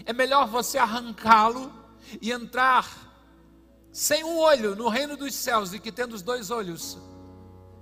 é 0.05 0.13
melhor 0.13 0.47
você 0.47 0.77
arrancá-lo 0.77 1.73
e 2.21 2.31
entrar 2.31 3.11
sem 3.91 4.23
um 4.23 4.37
olho 4.37 4.75
no 4.75 4.89
reino 4.89 5.15
dos 5.15 5.35
céus 5.35 5.73
e 5.73 5.79
que 5.79 5.91
tendo 5.91 6.13
os 6.13 6.21
dois 6.21 6.49
olhos 6.49 6.97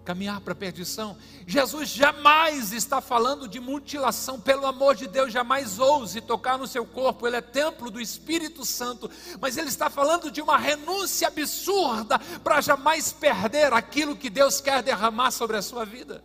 caminhar 0.03 0.41
para 0.41 0.53
a 0.53 0.55
perdição. 0.55 1.17
Jesus 1.45 1.89
jamais 1.89 2.73
está 2.73 3.01
falando 3.01 3.47
de 3.47 3.59
mutilação, 3.59 4.39
pelo 4.39 4.65
amor 4.65 4.95
de 4.95 5.07
Deus, 5.07 5.31
jamais 5.31 5.79
ouse 5.79 6.21
tocar 6.21 6.57
no 6.57 6.67
seu 6.67 6.85
corpo, 6.85 7.27
ele 7.27 7.37
é 7.37 7.41
templo 7.41 7.91
do 7.91 8.01
Espírito 8.01 8.65
Santo, 8.65 9.09
mas 9.39 9.57
ele 9.57 9.69
está 9.69 9.89
falando 9.89 10.31
de 10.31 10.41
uma 10.41 10.57
renúncia 10.57 11.27
absurda 11.27 12.19
para 12.43 12.61
jamais 12.61 13.13
perder 13.13 13.73
aquilo 13.73 14.15
que 14.15 14.29
Deus 14.29 14.59
quer 14.59 14.81
derramar 14.81 15.31
sobre 15.31 15.57
a 15.57 15.61
sua 15.61 15.85
vida. 15.85 16.23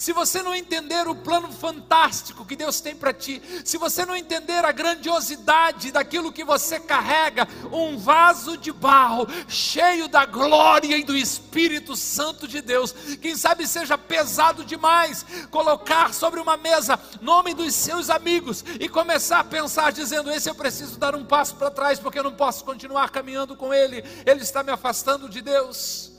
Se 0.00 0.14
você 0.14 0.42
não 0.42 0.54
entender 0.54 1.06
o 1.06 1.14
plano 1.14 1.52
fantástico 1.52 2.46
que 2.46 2.56
Deus 2.56 2.80
tem 2.80 2.96
para 2.96 3.12
ti, 3.12 3.42
se 3.62 3.76
você 3.76 4.06
não 4.06 4.16
entender 4.16 4.64
a 4.64 4.72
grandiosidade 4.72 5.92
daquilo 5.92 6.32
que 6.32 6.42
você 6.42 6.80
carrega, 6.80 7.46
um 7.70 7.98
vaso 7.98 8.56
de 8.56 8.72
barro 8.72 9.26
cheio 9.46 10.08
da 10.08 10.24
glória 10.24 10.96
e 10.96 11.04
do 11.04 11.14
Espírito 11.14 11.94
Santo 11.96 12.48
de 12.48 12.62
Deus, 12.62 12.92
quem 13.20 13.36
sabe 13.36 13.66
seja 13.66 13.98
pesado 13.98 14.64
demais, 14.64 15.26
colocar 15.50 16.14
sobre 16.14 16.40
uma 16.40 16.56
mesa 16.56 16.98
nome 17.20 17.52
dos 17.52 17.74
seus 17.74 18.08
amigos 18.08 18.64
e 18.80 18.88
começar 18.88 19.40
a 19.40 19.44
pensar 19.44 19.92
dizendo: 19.92 20.30
esse 20.30 20.48
eu 20.48 20.54
preciso 20.54 20.98
dar 20.98 21.14
um 21.14 21.26
passo 21.26 21.56
para 21.56 21.70
trás 21.70 21.98
porque 21.98 22.18
eu 22.18 22.24
não 22.24 22.32
posso 22.32 22.64
continuar 22.64 23.10
caminhando 23.10 23.54
com 23.54 23.74
ele, 23.74 24.02
ele 24.24 24.40
está 24.40 24.62
me 24.62 24.72
afastando 24.72 25.28
de 25.28 25.42
Deus. 25.42 26.10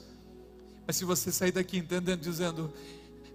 Mas 0.85 0.97
se 0.97 1.03
você 1.03 1.31
sair 1.31 1.51
daqui 1.51 1.79
entendendo, 1.79 2.21
dizendo, 2.21 2.71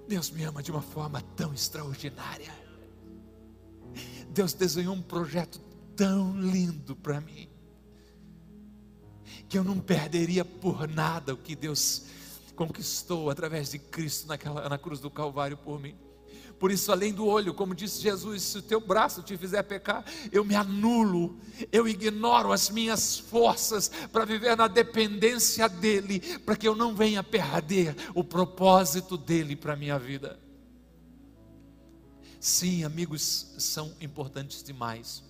Deus 0.09 0.31
me 0.31 0.45
ama 0.45 0.63
de 0.63 0.71
uma 0.71 0.83
forma 0.83 1.21
tão 1.37 1.53
extraordinária. 1.53 2.53
Deus 4.29 4.53
desenhou 4.53 4.95
um 4.95 5.03
projeto 5.03 5.61
tão 5.97 6.39
lindo 6.39 6.95
para 6.95 7.21
mim, 7.21 7.49
que 9.49 9.57
eu 9.57 9.65
não 9.65 9.81
perderia 9.81 10.45
por 10.45 10.87
nada 10.87 11.33
o 11.35 11.37
que 11.37 11.57
Deus 11.57 12.05
conquistou 12.55 13.31
através 13.31 13.71
de 13.71 13.79
Cristo 13.79 14.29
naquela, 14.29 14.69
na 14.69 14.79
cruz 14.79 15.01
do 15.01 15.11
Calvário 15.11 15.57
por 15.57 15.81
mim. 15.81 15.97
Por 16.59 16.71
isso, 16.71 16.91
além 16.91 17.13
do 17.13 17.27
olho, 17.27 17.53
como 17.53 17.75
disse 17.75 18.01
Jesus, 18.01 18.43
se 18.43 18.59
o 18.59 18.63
teu 18.63 18.81
braço 18.81 19.23
te 19.23 19.37
fizer 19.37 19.63
pecar, 19.63 20.05
eu 20.33 20.45
me 20.45 20.55
anulo, 20.55 21.39
eu 21.71 21.87
ignoro 21.87 22.51
as 22.51 22.71
minhas 22.71 23.19
forças 23.19 23.91
para 24.11 24.25
viver 24.25 24.57
na 24.57 24.67
dependência 24.67 25.69
dEle, 25.69 26.21
para 26.39 26.57
que 26.57 26.67
eu 26.67 26.75
não 26.75 26.95
venha 26.95 27.23
perder 27.23 27.95
o 28.15 28.25
propósito 28.25 29.19
dEle 29.19 29.55
para 29.55 29.75
a 29.75 29.77
minha 29.77 29.99
vida. 29.99 30.41
Sim, 32.41 32.85
amigos 32.85 33.55
são 33.59 33.93
importantes 34.01 34.63
demais, 34.63 35.23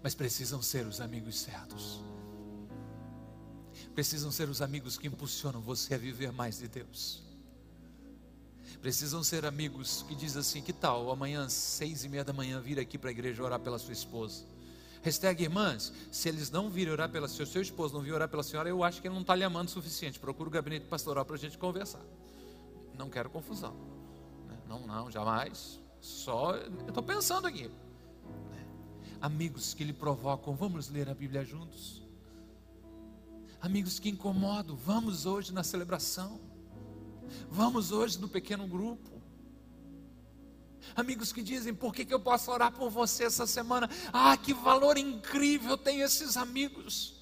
mas 0.00 0.14
precisam 0.14 0.62
ser 0.62 0.86
os 0.86 1.00
amigos 1.00 1.40
certos. 1.40 2.00
Precisam 3.96 4.30
ser 4.30 4.48
os 4.48 4.62
amigos 4.62 4.96
que 4.96 5.08
impulsionam 5.08 5.60
você 5.60 5.94
a 5.94 5.98
viver 5.98 6.30
mais 6.30 6.58
de 6.58 6.68
Deus 6.68 7.27
Precisam 8.80 9.22
ser 9.22 9.44
amigos 9.44 10.04
que 10.08 10.14
diz 10.14 10.36
assim: 10.36 10.62
que 10.62 10.72
tal 10.72 11.10
amanhã, 11.10 11.48
seis 11.48 12.04
e 12.04 12.08
meia 12.08 12.24
da 12.24 12.32
manhã, 12.32 12.60
vir 12.60 12.78
aqui 12.78 12.96
para 12.96 13.10
a 13.10 13.12
igreja 13.12 13.42
orar 13.42 13.60
pela 13.60 13.78
sua 13.78 13.92
esposa? 13.92 14.44
Hashtag 15.02 15.44
irmãs, 15.44 15.92
se 16.10 16.28
eles 16.28 16.50
não 16.50 16.68
virem 16.68 16.92
orar 16.92 17.08
pela 17.08 17.28
sua, 17.28 17.46
seu 17.46 17.62
esposo 17.62 17.94
não 17.94 18.02
vir 18.02 18.12
orar 18.12 18.28
pela 18.28 18.42
senhora, 18.42 18.68
eu 18.68 18.82
acho 18.82 19.00
que 19.00 19.06
ele 19.06 19.14
não 19.14 19.22
está 19.22 19.34
lhe 19.34 19.44
amando 19.44 19.68
o 19.68 19.72
suficiente. 19.72 20.18
Procura 20.18 20.48
o 20.48 20.52
gabinete 20.52 20.86
pastoral 20.86 21.24
para 21.24 21.36
a 21.36 21.38
gente 21.38 21.56
conversar. 21.56 22.02
Não 22.96 23.08
quero 23.08 23.30
confusão. 23.30 23.74
Né? 24.48 24.58
Não, 24.68 24.86
não, 24.86 25.10
jamais. 25.10 25.80
Só, 26.00 26.56
eu 26.56 26.88
estou 26.88 27.02
pensando 27.02 27.46
aqui. 27.46 27.68
Né? 27.68 28.66
Amigos 29.20 29.72
que 29.72 29.84
lhe 29.84 29.92
provocam, 29.92 30.54
vamos 30.54 30.88
ler 30.88 31.08
a 31.08 31.14
Bíblia 31.14 31.44
juntos. 31.44 32.02
Amigos 33.60 33.98
que 33.98 34.08
incomodam, 34.08 34.76
vamos 34.76 35.26
hoje 35.26 35.52
na 35.52 35.62
celebração. 35.62 36.40
Vamos 37.50 37.92
hoje 37.92 38.18
no 38.18 38.28
pequeno 38.28 38.66
grupo. 38.66 39.18
Amigos 40.94 41.32
que 41.32 41.42
dizem, 41.42 41.74
por 41.74 41.94
que, 41.94 42.04
que 42.04 42.14
eu 42.14 42.20
posso 42.20 42.50
orar 42.50 42.72
por 42.72 42.90
você 42.90 43.24
essa 43.24 43.46
semana? 43.46 43.88
Ah, 44.12 44.36
que 44.36 44.52
valor 44.52 44.96
incrível 44.96 45.76
tem 45.76 46.00
esses 46.00 46.36
amigos. 46.36 47.14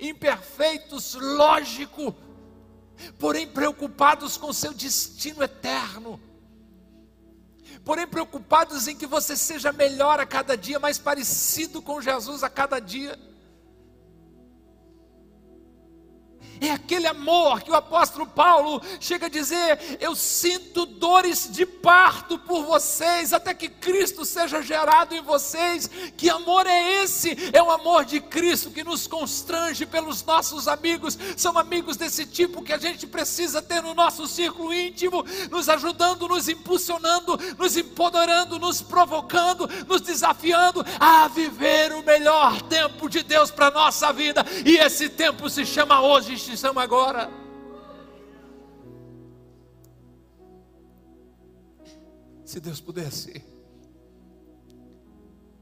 Imperfeitos, 0.00 1.14
lógico, 1.14 2.14
porém 3.18 3.46
preocupados 3.46 4.36
com 4.36 4.52
seu 4.52 4.72
destino 4.72 5.42
eterno. 5.42 6.20
Porém 7.84 8.06
preocupados 8.06 8.88
em 8.88 8.96
que 8.96 9.06
você 9.06 9.36
seja 9.36 9.70
melhor 9.72 10.18
a 10.18 10.26
cada 10.26 10.56
dia, 10.56 10.78
mais 10.78 10.98
parecido 10.98 11.82
com 11.82 12.00
Jesus 12.00 12.42
a 12.42 12.48
cada 12.48 12.80
dia. 12.80 13.18
É 16.60 16.70
aquele 16.70 17.06
amor 17.06 17.62
que 17.62 17.70
o 17.70 17.74
apóstolo 17.74 18.26
Paulo 18.26 18.80
chega 19.00 19.26
a 19.26 19.30
dizer: 19.30 19.98
Eu 20.00 20.14
sinto 20.14 20.86
dores 20.86 21.48
de 21.50 21.66
parto 21.66 22.38
por 22.38 22.64
vocês, 22.64 23.32
até 23.32 23.52
que 23.52 23.68
Cristo 23.68 24.24
seja 24.24 24.62
gerado 24.62 25.14
em 25.14 25.22
vocês. 25.22 25.90
Que 26.16 26.30
amor 26.30 26.66
é 26.66 27.02
esse? 27.02 27.36
É 27.52 27.62
o 27.62 27.70
amor 27.70 28.04
de 28.04 28.20
Cristo 28.20 28.70
que 28.70 28.84
nos 28.84 29.06
constrange 29.06 29.86
pelos 29.86 30.24
nossos 30.24 30.68
amigos. 30.68 31.18
São 31.36 31.58
amigos 31.58 31.96
desse 31.96 32.26
tipo 32.26 32.62
que 32.62 32.72
a 32.72 32.78
gente 32.78 33.06
precisa 33.06 33.60
ter 33.60 33.82
no 33.82 33.94
nosso 33.94 34.26
círculo 34.26 34.72
íntimo, 34.72 35.24
nos 35.50 35.68
ajudando, 35.68 36.28
nos 36.28 36.48
impulsionando, 36.48 37.38
nos 37.58 37.76
empoderando, 37.76 38.58
nos 38.58 38.80
provocando, 38.80 39.68
nos 39.86 40.00
desafiando 40.00 40.84
a 40.98 41.28
viver 41.28 41.92
o 41.92 42.02
melhor 42.02 42.60
tempo 42.62 43.08
de 43.08 43.22
Deus 43.22 43.50
para 43.50 43.68
a 43.68 43.70
nossa 43.70 44.12
vida. 44.12 44.44
E 44.64 44.76
esse 44.76 45.08
tempo 45.08 45.48
se 45.50 45.64
chama 45.66 46.00
hoje 46.00 46.36
extinção 46.44 46.78
agora. 46.78 47.30
Se 52.44 52.60
Deus 52.60 52.80
pudesse 52.80 53.42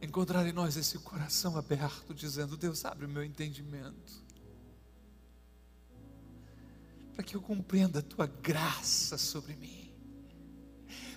encontrar 0.03 0.45
em 0.45 0.53
nós 0.53 0.77
esse 0.77 0.99
coração 0.99 1.57
aberto, 1.57 2.13
dizendo: 2.13 2.57
Deus, 2.57 2.85
abre 2.85 3.07
o 3.07 3.09
meu 3.09 3.23
entendimento, 3.23 4.25
para 7.15 7.23
que 7.23 7.37
eu 7.37 7.41
compreenda 7.41 8.01
a 8.01 8.03
tua 8.03 8.27
graça 8.27 9.17
sobre 9.17 9.55
mim, 9.55 9.95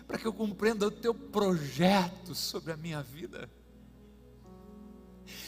para 0.06 0.20
que 0.20 0.28
eu 0.28 0.34
compreenda 0.34 0.86
o 0.86 0.92
teu 0.92 1.16
projeto 1.16 2.36
sobre 2.36 2.72
a 2.72 2.78
minha 2.78 3.02
vida. 3.02 3.50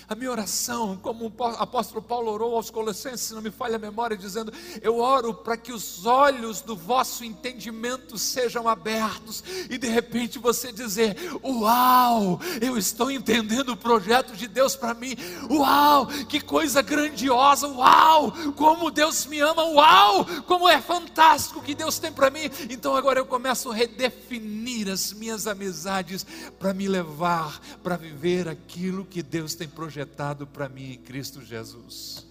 A 0.09 0.15
minha 0.15 0.31
oração, 0.31 0.97
como 1.01 1.25
o 1.25 1.43
apóstolo 1.43 2.01
Paulo 2.01 2.31
orou 2.31 2.55
aos 2.55 2.69
Colossenses, 2.69 3.27
se 3.27 3.33
não 3.33 3.41
me 3.41 3.51
falha 3.51 3.75
a 3.75 3.79
memória, 3.79 4.15
dizendo: 4.15 4.53
Eu 4.81 4.99
oro 4.99 5.33
para 5.33 5.57
que 5.57 5.73
os 5.73 6.05
olhos 6.05 6.61
do 6.61 6.77
vosso 6.77 7.25
entendimento 7.25 8.17
sejam 8.17 8.69
abertos, 8.69 9.43
e 9.69 9.77
de 9.77 9.89
repente 9.89 10.39
você 10.39 10.71
dizer: 10.71 11.17
Uau, 11.43 12.39
eu 12.61 12.77
estou 12.77 13.11
entendendo 13.11 13.73
o 13.73 13.77
projeto 13.77 14.33
de 14.33 14.47
Deus 14.47 14.77
para 14.77 14.93
mim, 14.93 15.13
uau, 15.49 16.07
que 16.29 16.39
coisa 16.39 16.81
grandiosa, 16.81 17.67
uau, 17.67 18.31
como 18.55 18.89
Deus 18.89 19.25
me 19.25 19.41
ama, 19.41 19.65
uau, 19.65 20.25
como 20.45 20.69
é 20.69 20.79
fantástico 20.79 21.61
que 21.61 21.75
Deus 21.75 21.99
tem 21.99 22.13
para 22.13 22.29
mim. 22.29 22.49
Então 22.69 22.95
agora 22.95 23.19
eu 23.19 23.25
começo 23.25 23.69
a 23.71 23.75
redefinir 23.75 24.56
as 24.89 25.13
minhas 25.13 25.47
amizades 25.47 26.25
para 26.59 26.73
me 26.73 26.87
levar 26.87 27.59
para 27.81 27.95
viver 27.95 28.47
aquilo 28.47 29.05
que 29.05 29.23
Deus 29.23 29.55
tem 29.55 29.67
projetado 29.67 30.45
para 30.45 30.67
mim 30.67 30.93
em 30.93 30.97
Cristo 30.97 31.41
Jesus. 31.41 32.25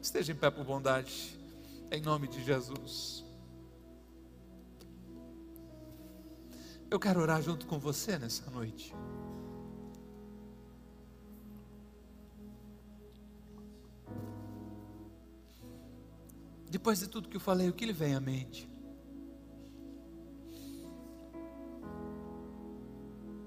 Esteja 0.00 0.32
em 0.32 0.36
pé 0.36 0.50
por 0.50 0.64
bondade, 0.64 1.38
em 1.90 2.00
nome 2.00 2.28
de 2.28 2.44
Jesus. 2.44 3.24
Eu 6.90 7.00
quero 7.00 7.20
orar 7.20 7.42
junto 7.42 7.66
com 7.66 7.78
você 7.78 8.18
nessa 8.18 8.48
noite. 8.50 8.94
Depois 16.70 16.98
de 16.98 17.08
tudo 17.08 17.28
que 17.28 17.36
eu 17.36 17.40
falei, 17.40 17.68
o 17.68 17.72
que 17.72 17.86
lhe 17.86 17.92
vem 17.92 18.14
à 18.14 18.20
mente? 18.20 18.68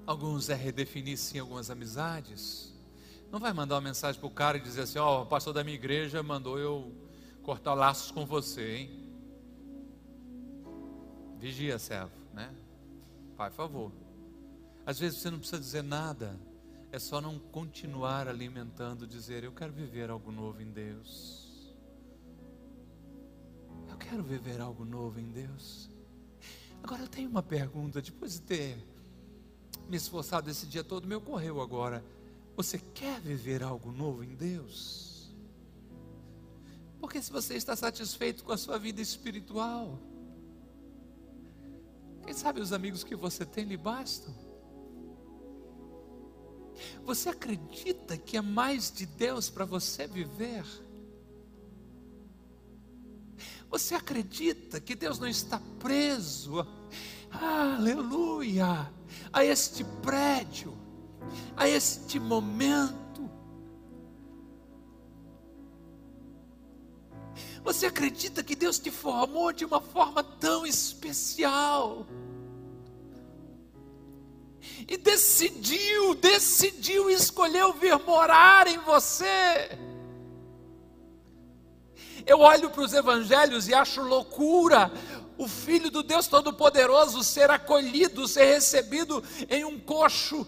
Alguns 0.07 0.49
é 0.49 0.55
redefinir 0.55 1.17
sim 1.17 1.37
algumas 1.37 1.69
amizades. 1.69 2.73
Não 3.29 3.41
vai 3.41 3.51
mandar 3.51 3.75
uma 3.75 3.81
mensagem 3.81 4.17
para 4.17 4.27
o 4.27 4.31
cara 4.31 4.57
e 4.57 4.61
dizer 4.61 4.83
assim: 4.83 4.99
Ó, 4.99 5.19
oh, 5.19 5.23
o 5.23 5.25
pastor 5.25 5.53
da 5.53 5.65
minha 5.65 5.75
igreja 5.75 6.23
mandou 6.23 6.57
eu 6.57 6.95
cortar 7.43 7.73
laços 7.73 8.09
com 8.09 8.25
você, 8.25 8.77
hein? 8.77 8.89
Vigia, 11.37 11.77
servo, 11.77 12.15
né? 12.33 12.55
Pai, 13.35 13.51
favor. 13.51 13.91
Às 14.85 14.97
vezes 14.97 15.19
você 15.19 15.29
não 15.29 15.39
precisa 15.39 15.59
dizer 15.59 15.83
nada, 15.83 16.39
é 16.89 16.97
só 16.97 17.19
não 17.19 17.37
continuar 17.37 18.29
alimentando, 18.29 19.05
dizer: 19.05 19.43
Eu 19.43 19.51
quero 19.51 19.73
viver 19.73 20.09
algo 20.09 20.31
novo 20.31 20.61
em 20.61 20.71
Deus. 20.71 21.75
Eu 23.89 23.97
quero 23.97 24.23
viver 24.23 24.61
algo 24.61 24.85
novo 24.85 25.19
em 25.19 25.29
Deus. 25.29 25.89
Agora 26.81 27.01
eu 27.01 27.09
tenho 27.09 27.29
uma 27.29 27.43
pergunta, 27.43 28.01
depois 28.01 28.35
de 28.35 28.41
ter 28.43 28.96
me 29.89 29.97
esforçado 29.97 30.49
esse 30.49 30.65
dia 30.65 30.83
todo, 30.83 31.07
me 31.07 31.15
ocorreu 31.15 31.61
agora. 31.61 32.03
Você 32.55 32.77
quer 32.77 33.19
viver 33.21 33.63
algo 33.63 33.91
novo 33.91 34.23
em 34.23 34.35
Deus? 34.35 35.31
Porque 36.99 37.21
se 37.21 37.31
você 37.31 37.55
está 37.55 37.75
satisfeito 37.75 38.43
com 38.43 38.51
a 38.51 38.57
sua 38.57 38.77
vida 38.77 39.01
espiritual, 39.01 39.99
quem 42.23 42.33
sabe 42.33 42.59
os 42.59 42.73
amigos 42.73 43.03
que 43.03 43.15
você 43.15 43.45
tem 43.45 43.65
lhe 43.65 43.77
bastam? 43.77 44.33
Você 47.05 47.29
acredita 47.29 48.17
que 48.17 48.37
é 48.37 48.41
mais 48.41 48.91
de 48.91 49.05
Deus 49.05 49.49
para 49.49 49.65
você 49.65 50.07
viver? 50.07 50.65
Você 53.69 53.95
acredita 53.95 54.79
que 54.79 54.95
Deus 54.95 55.19
não 55.19 55.27
está 55.27 55.61
preso, 55.79 56.65
aleluia, 57.31 58.91
a 59.31 59.43
este 59.43 59.83
prédio, 60.01 60.77
a 61.55 61.67
este 61.67 62.19
momento. 62.19 63.07
Você 67.63 67.85
acredita 67.85 68.41
que 68.41 68.55
Deus 68.55 68.79
te 68.79 68.89
formou 68.89 69.51
de 69.51 69.65
uma 69.65 69.81
forma 69.81 70.23
tão 70.23 70.65
especial? 70.65 72.05
E 74.87 74.95
decidiu, 74.95 76.15
decidiu, 76.15 77.09
escolheu 77.09 77.73
vir 77.73 77.97
morar 77.99 78.67
em 78.67 78.77
você. 78.79 79.77
Eu 82.25 82.39
olho 82.39 82.69
para 82.69 82.81
os 82.81 82.93
evangelhos 82.93 83.67
e 83.67 83.73
acho 83.73 84.01
loucura 84.01 84.91
o 85.37 85.47
Filho 85.47 85.91
do 85.91 86.01
Deus 86.01 86.27
Todo-Poderoso 86.27 87.23
ser 87.23 87.51
acolhido, 87.51 88.27
ser 88.27 88.45
recebido 88.45 89.23
em 89.49 89.63
um 89.63 89.79
coxo, 89.79 90.47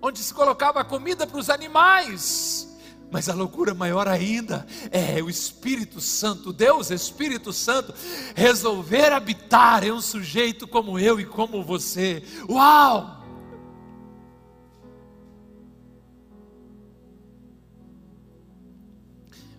onde 0.00 0.18
se 0.18 0.34
colocava 0.34 0.84
comida 0.84 1.26
para 1.26 1.38
os 1.38 1.48
animais. 1.48 2.68
Mas 3.10 3.28
a 3.28 3.34
loucura 3.34 3.74
maior 3.74 4.08
ainda 4.08 4.66
é 4.90 5.22
o 5.22 5.28
Espírito 5.28 6.00
Santo, 6.00 6.52
Deus 6.52 6.90
Espírito 6.90 7.52
Santo, 7.52 7.94
resolver 8.34 9.12
habitar 9.12 9.84
em 9.84 9.92
um 9.92 10.00
sujeito 10.00 10.66
como 10.66 10.98
eu 10.98 11.20
e 11.20 11.26
como 11.26 11.62
você. 11.62 12.24
Uau! 12.48 13.20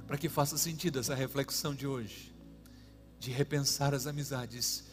Para 0.07 0.17
que 0.17 0.27
faça 0.27 0.57
sentido 0.57 0.99
essa 0.99 1.15
reflexão 1.15 1.73
de 1.73 1.87
hoje 1.87 2.32
de 3.23 3.31
repensar 3.31 3.93
as 3.93 4.05
amizades. 4.05 4.83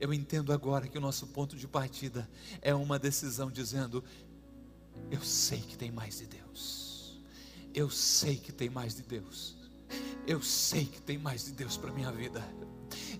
Eu 0.00 0.12
entendo 0.12 0.52
agora 0.52 0.88
que 0.88 0.98
o 0.98 1.00
nosso 1.00 1.28
ponto 1.28 1.56
de 1.56 1.68
partida 1.68 2.28
é 2.60 2.74
uma 2.74 2.98
decisão 2.98 3.52
dizendo: 3.52 4.02
eu 5.12 5.22
sei 5.22 5.60
que 5.60 5.78
tem 5.78 5.92
mais 5.92 6.18
de 6.18 6.26
Deus. 6.26 7.20
Eu 7.72 7.88
sei 7.88 8.36
que 8.36 8.50
tem 8.50 8.68
mais 8.68 8.96
de 8.96 9.02
Deus. 9.02 9.56
Eu 10.26 10.42
sei 10.42 10.86
que 10.86 11.00
tem 11.00 11.16
mais 11.16 11.44
de 11.44 11.52
Deus 11.52 11.76
para 11.76 11.92
minha 11.92 12.10
vida. 12.10 12.42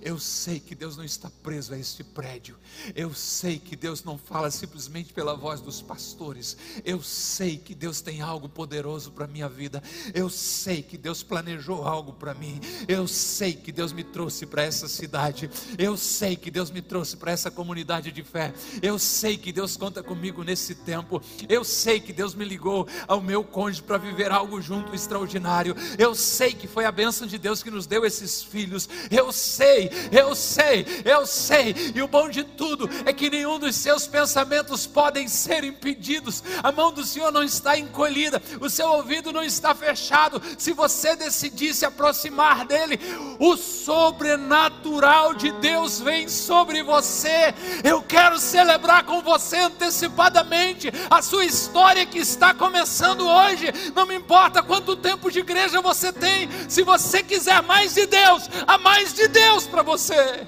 Eu 0.01 0.19
sei 0.19 0.61
que 0.61 0.75
Deus 0.75 0.97
não 0.97 1.05
está 1.05 1.31
preso 1.43 1.75
a 1.75 1.79
este 1.79 2.05
prédio. 2.05 2.57
Eu 2.95 3.13
sei 3.13 3.59
que 3.59 3.75
Deus 3.75 4.05
não 4.05 4.17
fala 4.17 4.51
simplesmente 4.51 5.13
pela 5.13 5.35
voz 5.35 5.61
dos 5.61 5.83
pastores. 5.83 6.57
Eu 6.85 7.03
sei 7.03 7.57
que 7.57 7.75
Deus 7.75 8.01
tem 8.01 8.21
algo 8.21 8.49
poderoso 8.49 9.11
para 9.11 9.27
minha 9.27 9.49
vida. 9.49 9.83
Eu 10.15 10.31
sei 10.31 10.83
que 10.83 10.97
Deus 10.97 11.23
planejou 11.23 11.87
algo 11.87 12.13
para 12.13 12.35
mim. 12.35 12.61
Eu 12.87 13.09
sei 13.09 13.53
que 13.53 13.73
Deus 13.73 13.93
me 13.93 14.05
trouxe 14.05 14.47
para 14.47 14.63
essa 14.63 14.87
cidade. 14.87 15.51
Eu 15.77 15.97
sei 15.97 16.37
que 16.37 16.51
Deus 16.51 16.71
me 16.71 16.81
trouxe 16.81 17.17
para 17.17 17.33
essa 17.33 17.51
comunidade 17.51 18.13
de 18.13 18.23
fé. 18.23 18.55
Eu 18.81 18.99
sei 18.99 19.37
que 19.37 19.53
Deus 19.53 19.77
conta 19.77 20.03
comigo 20.03 20.45
nesse 20.45 20.75
tempo. 20.75 21.21
Eu 21.49 21.65
sei 21.65 21.99
que 21.99 22.13
Deus 22.13 22.35
me 22.35 22.45
ligou 22.45 22.87
ao 23.07 23.21
meu 23.21 23.43
cônjuge 23.43 23.83
para 23.83 23.99
viver 23.99 24.31
algo 24.31 24.61
junto 24.61 24.95
extraordinário. 24.95 25.75
Eu 25.99 26.15
sei 26.15 26.55
que 26.55 26.69
foi 26.69 26.85
a 26.85 26.93
bênção 26.93 27.27
de 27.27 27.37
Deus 27.37 27.63
que 27.63 27.71
nos 27.71 27.87
deu 27.87 28.05
esses 28.05 28.43
filhos. 28.43 28.89
Eu 29.11 29.33
sei 29.33 29.88
eu 30.11 30.35
sei, 30.35 30.87
eu 31.05 31.27
sei. 31.27 31.75
E 31.95 32.03
o 32.03 32.09
bom 32.09 32.29
de 32.29 32.45
tudo 32.45 32.89
é 33.05 33.13
que 33.13 33.31
nenhum 33.31 33.59
dos 33.59 33.77
seus 33.77 34.07
pensamentos 34.07 34.87
podem 34.87 35.29
ser 35.29 35.65
impedidos. 35.65 36.43
A 36.63 36.73
mão 36.73 36.93
do 36.93 37.05
Senhor 37.05 37.33
não 37.33 37.43
está 37.43 37.79
encolhida, 37.79 38.43
o 38.61 38.69
seu 38.69 38.89
ouvido 38.89 39.33
não 39.33 39.43
está 39.43 39.75
fechado. 39.75 40.41
Se 40.57 40.73
você 40.73 41.17
decidir 41.17 41.75
se 41.75 41.85
aproximar 41.85 42.65
dele, 42.65 42.99
o 43.39 43.57
sobrenatural 43.57 45.35
de 45.35 45.51
Deus 45.53 46.01
vem 46.01 46.29
sobre 46.29 46.83
você. 46.83 47.55
Eu 47.83 48.03
quero 48.03 48.39
celebrar 48.39 49.05
com 49.05 49.21
você 49.23 49.57
antecipadamente 49.57 50.93
a 51.11 51.23
sua 51.23 51.45
história 51.45 52.07
que 52.07 52.19
está 52.19 52.55
começando 52.55 53.27
hoje. 53.27 53.73
Não 53.95 54.07
me 54.07 54.17
importa 54.17 54.63
quanto 54.63 54.97
tempo 54.97 55.31
de 55.31 55.41
igreja 55.41 55.81
você 55.81 56.13
tem, 56.13 56.49
se 56.69 56.83
você 56.83 57.23
quiser 57.23 57.63
mais 57.63 57.95
de 57.95 58.07
Deus, 58.07 58.49
há 58.67 58.79
mais 58.79 59.13
de 59.15 59.29
Deus 59.29 59.67
para 59.67 59.78
você. 59.83 60.47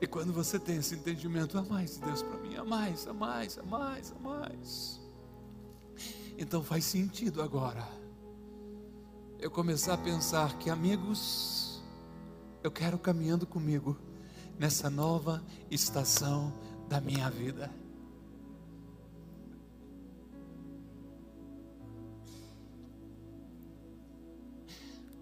E 0.00 0.06
quando 0.06 0.32
você 0.32 0.58
tem 0.58 0.76
esse 0.76 0.94
entendimento, 0.94 1.58
há 1.58 1.62
mais 1.62 1.98
Deus 1.98 2.22
para 2.22 2.38
mim, 2.38 2.56
há 2.56 2.64
mais, 2.64 3.06
há 3.06 3.12
mais, 3.12 3.58
há 3.58 3.62
mais, 3.62 4.12
há 4.12 4.18
mais. 4.18 5.00
Então 6.38 6.62
faz 6.62 6.84
sentido 6.84 7.42
agora 7.42 7.84
eu 9.40 9.50
começar 9.52 9.94
a 9.94 9.98
pensar 9.98 10.58
que 10.58 10.68
amigos, 10.68 11.80
eu 12.62 12.72
quero 12.72 12.98
caminhando 12.98 13.46
comigo 13.46 13.96
nessa 14.58 14.90
nova 14.90 15.44
estação 15.70 16.52
da 16.88 17.00
minha 17.00 17.30
vida. 17.30 17.70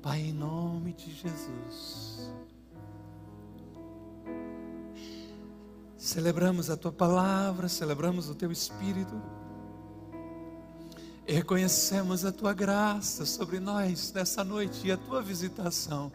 Pai, 0.07 0.21
em 0.21 0.33
nome 0.33 0.93
de 0.93 1.13
Jesus. 1.13 2.31
Celebramos 5.99 6.71
a 6.71 6.77
tua 6.77 6.93
palavra, 6.93 7.69
celebramos 7.69 8.31
o 8.31 8.35
teu 8.37 8.53
espírito. 8.53 9.21
E 11.27 11.33
reconhecemos 11.33 12.25
a 12.25 12.31
tua 12.31 12.53
graça 12.53 13.27
sobre 13.27 13.59
nós 13.59 14.13
nessa 14.13 14.45
noite 14.45 14.87
e 14.87 14.93
a 14.93 14.97
tua 14.97 15.21
visitação. 15.21 16.13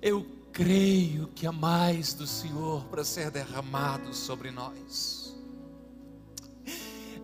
Eu 0.00 0.26
creio 0.54 1.26
que 1.34 1.46
há 1.46 1.52
mais 1.52 2.14
do 2.14 2.26
Senhor 2.26 2.82
para 2.86 3.04
ser 3.04 3.30
derramado 3.30 4.14
sobre 4.14 4.50
nós. 4.50 5.36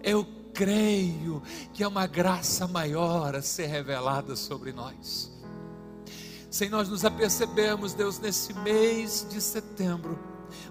Eu 0.03 0.38
creio 0.59 1.41
que 1.73 1.85
é 1.85 1.87
uma 1.87 2.09
graça 2.09 2.67
maior 2.67 3.37
a 3.37 3.41
ser 3.41 3.67
revelada 3.67 4.35
sobre 4.35 4.73
nós. 4.73 5.31
Sem 6.51 6.69
nós 6.69 6.89
nos 6.89 7.05
apercebermos, 7.05 7.95
Deus, 7.95 8.19
nesse 8.19 8.53
mês 8.55 9.25
de 9.31 9.41
setembro, 9.41 10.19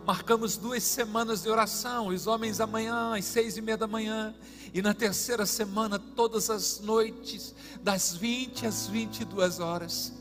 marcamos 0.05 0.57
duas 0.57 0.83
semanas 0.83 1.43
de 1.43 1.49
oração, 1.49 2.07
os 2.07 2.27
homens 2.27 2.59
amanhã, 2.59 3.15
às 3.15 3.23
seis 3.23 3.55
e 3.55 3.61
meia 3.61 3.77
da 3.77 3.87
manhã, 3.87 4.35
e 4.73 4.81
na 4.81 4.93
terceira 4.93 5.45
semana, 5.45 5.97
todas 5.97 6.49
as 6.49 6.81
noites, 6.81 7.55
das 7.81 8.13
20 8.13 8.67
às 8.67 8.87
22 8.87 9.61
horas. 9.61 10.11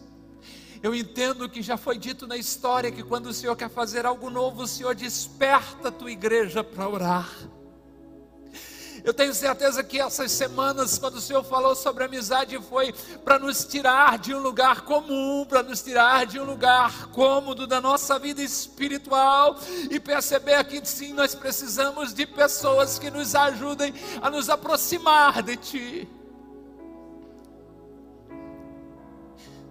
Eu 0.80 0.94
entendo 0.94 1.48
que 1.48 1.60
já 1.60 1.76
foi 1.76 1.98
dito 1.98 2.24
na 2.24 2.36
história 2.36 2.92
que 2.92 3.02
quando 3.02 3.26
o 3.26 3.34
Senhor 3.34 3.56
quer 3.56 3.70
fazer 3.70 4.06
algo 4.06 4.30
novo, 4.30 4.62
o 4.62 4.68
Senhor 4.68 4.94
desperta 4.94 5.88
a 5.88 5.92
tua 5.92 6.12
igreja 6.12 6.62
para 6.62 6.88
orar. 6.88 7.56
Eu 9.06 9.14
tenho 9.14 9.32
certeza 9.32 9.84
que 9.84 10.00
essas 10.00 10.32
semanas, 10.32 10.98
quando 10.98 11.14
o 11.14 11.20
Senhor 11.20 11.44
falou 11.44 11.76
sobre 11.76 12.02
amizade, 12.02 12.58
foi 12.60 12.92
para 13.24 13.38
nos 13.38 13.64
tirar 13.64 14.18
de 14.18 14.34
um 14.34 14.40
lugar 14.40 14.80
comum, 14.80 15.46
para 15.48 15.62
nos 15.62 15.80
tirar 15.80 16.26
de 16.26 16.40
um 16.40 16.44
lugar 16.44 17.06
cômodo 17.12 17.68
da 17.68 17.80
nossa 17.80 18.18
vida 18.18 18.42
espiritual 18.42 19.60
e 19.92 20.00
perceber 20.00 20.64
que 20.64 20.84
sim, 20.84 21.12
nós 21.12 21.36
precisamos 21.36 22.12
de 22.12 22.26
pessoas 22.26 22.98
que 22.98 23.08
nos 23.08 23.36
ajudem 23.36 23.94
a 24.20 24.28
nos 24.28 24.50
aproximar 24.50 25.40
de 25.40 25.56
Ti. 25.56 26.08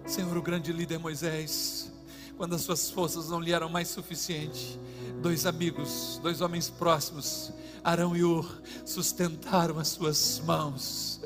Senhor, 0.06 0.34
o 0.34 0.40
grande 0.40 0.72
líder 0.72 0.94
é 0.94 0.98
Moisés, 0.98 1.92
quando 2.38 2.54
as 2.54 2.62
suas 2.62 2.88
forças 2.88 3.28
não 3.28 3.38
lhe 3.38 3.52
eram 3.52 3.68
mais 3.68 3.88
suficientes, 3.88 4.78
dois 5.26 5.44
amigos, 5.44 6.20
dois 6.22 6.40
homens 6.40 6.70
próximos, 6.70 7.52
Arão 7.82 8.16
e 8.16 8.22
Ur, 8.22 8.62
sustentaram 8.84 9.76
as 9.76 9.88
suas 9.88 10.40
mãos. 10.46 11.20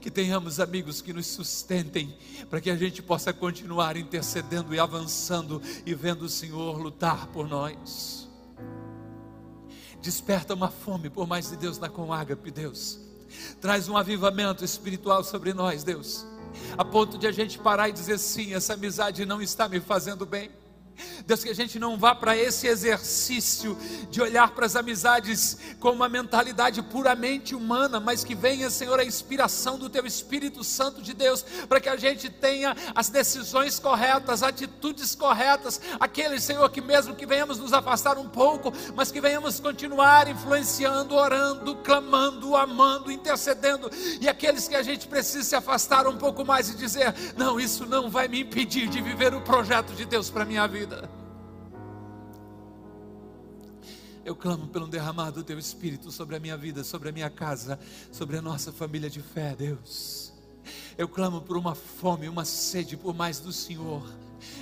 Que 0.00 0.10
tenhamos 0.10 0.60
amigos 0.60 1.02
que 1.02 1.12
nos 1.12 1.26
sustentem, 1.26 2.16
para 2.48 2.58
que 2.58 2.70
a 2.70 2.76
gente 2.76 3.02
possa 3.02 3.34
continuar 3.34 3.98
intercedendo 3.98 4.74
e 4.74 4.78
avançando 4.78 5.60
e 5.84 5.94
vendo 5.94 6.22
o 6.22 6.28
Senhor 6.28 6.78
lutar 6.78 7.26
por 7.26 7.46
nós. 7.46 8.26
Desperta 10.00 10.54
uma 10.54 10.70
fome 10.70 11.10
por 11.10 11.26
mais 11.26 11.50
de 11.50 11.58
Deus 11.58 11.78
na 11.78 11.90
Comágape, 11.90 12.50
Deus. 12.50 12.98
Traz 13.60 13.90
um 13.90 13.96
avivamento 13.98 14.64
espiritual 14.64 15.22
sobre 15.22 15.52
nós, 15.52 15.84
Deus 15.84 16.26
a 16.78 16.84
ponto 16.84 17.18
de 17.18 17.26
a 17.26 17.32
gente 17.32 17.58
parar 17.58 17.88
e 17.88 17.92
dizer 17.92 18.16
sim, 18.16 18.54
essa 18.54 18.74
amizade 18.74 19.26
não 19.26 19.42
está 19.42 19.68
me 19.68 19.80
fazendo 19.80 20.24
bem. 20.24 20.50
Deus, 21.26 21.42
que 21.42 21.50
a 21.50 21.54
gente 21.54 21.78
não 21.78 21.96
vá 21.96 22.14
para 22.14 22.36
esse 22.36 22.66
exercício 22.66 23.76
de 24.10 24.20
olhar 24.20 24.50
para 24.50 24.66
as 24.66 24.76
amizades 24.76 25.58
com 25.80 25.90
uma 25.90 26.08
mentalidade 26.08 26.82
puramente 26.82 27.54
humana, 27.54 27.98
mas 27.98 28.22
que 28.22 28.34
venha, 28.34 28.70
Senhor, 28.70 28.98
a 29.00 29.04
inspiração 29.04 29.78
do 29.78 29.88
Teu 29.88 30.06
Espírito 30.06 30.62
Santo 30.62 31.02
de 31.02 31.14
Deus, 31.14 31.44
para 31.68 31.80
que 31.80 31.88
a 31.88 31.96
gente 31.96 32.28
tenha 32.28 32.76
as 32.94 33.08
decisões 33.08 33.78
corretas, 33.78 34.42
atitudes 34.42 35.14
corretas, 35.14 35.80
aqueles, 35.98 36.42
Senhor, 36.42 36.68
que 36.70 36.80
mesmo 36.80 37.14
que 37.14 37.26
venhamos 37.26 37.58
nos 37.58 37.72
afastar 37.72 38.18
um 38.18 38.28
pouco, 38.28 38.72
mas 38.94 39.10
que 39.10 39.20
venhamos 39.20 39.58
continuar 39.58 40.28
influenciando, 40.28 41.14
orando, 41.14 41.76
clamando, 41.76 42.54
amando, 42.54 43.10
intercedendo, 43.10 43.90
e 44.20 44.28
aqueles 44.28 44.68
que 44.68 44.76
a 44.76 44.82
gente 44.82 45.08
precisa 45.08 45.44
se 45.44 45.56
afastar 45.56 46.06
um 46.06 46.16
pouco 46.16 46.44
mais 46.44 46.68
e 46.68 46.74
dizer: 46.74 47.14
não, 47.36 47.58
isso 47.58 47.86
não 47.86 48.10
vai 48.10 48.28
me 48.28 48.40
impedir 48.40 48.88
de 48.88 49.00
viver 49.00 49.34
o 49.34 49.40
projeto 49.40 49.94
de 49.94 50.04
Deus 50.04 50.30
para 50.30 50.44
minha 50.44 50.66
vida 50.66 50.83
vida. 50.84 51.08
Eu 54.22 54.36
clamo 54.36 54.68
pelo 54.68 54.86
derramado 54.86 55.40
do 55.40 55.44
teu 55.44 55.58
espírito 55.58 56.10
sobre 56.10 56.36
a 56.36 56.40
minha 56.40 56.56
vida, 56.56 56.84
sobre 56.84 57.08
a 57.08 57.12
minha 57.12 57.30
casa, 57.30 57.78
sobre 58.12 58.36
a 58.36 58.42
nossa 58.42 58.72
família 58.72 59.08
de 59.08 59.20
fé, 59.20 59.54
Deus. 59.56 60.32
Eu 60.96 61.08
clamo 61.08 61.40
por 61.42 61.56
uma 61.56 61.74
fome, 61.74 62.28
uma 62.28 62.44
sede 62.44 62.96
por 62.96 63.14
mais 63.14 63.38
do 63.38 63.52
Senhor. 63.52 64.06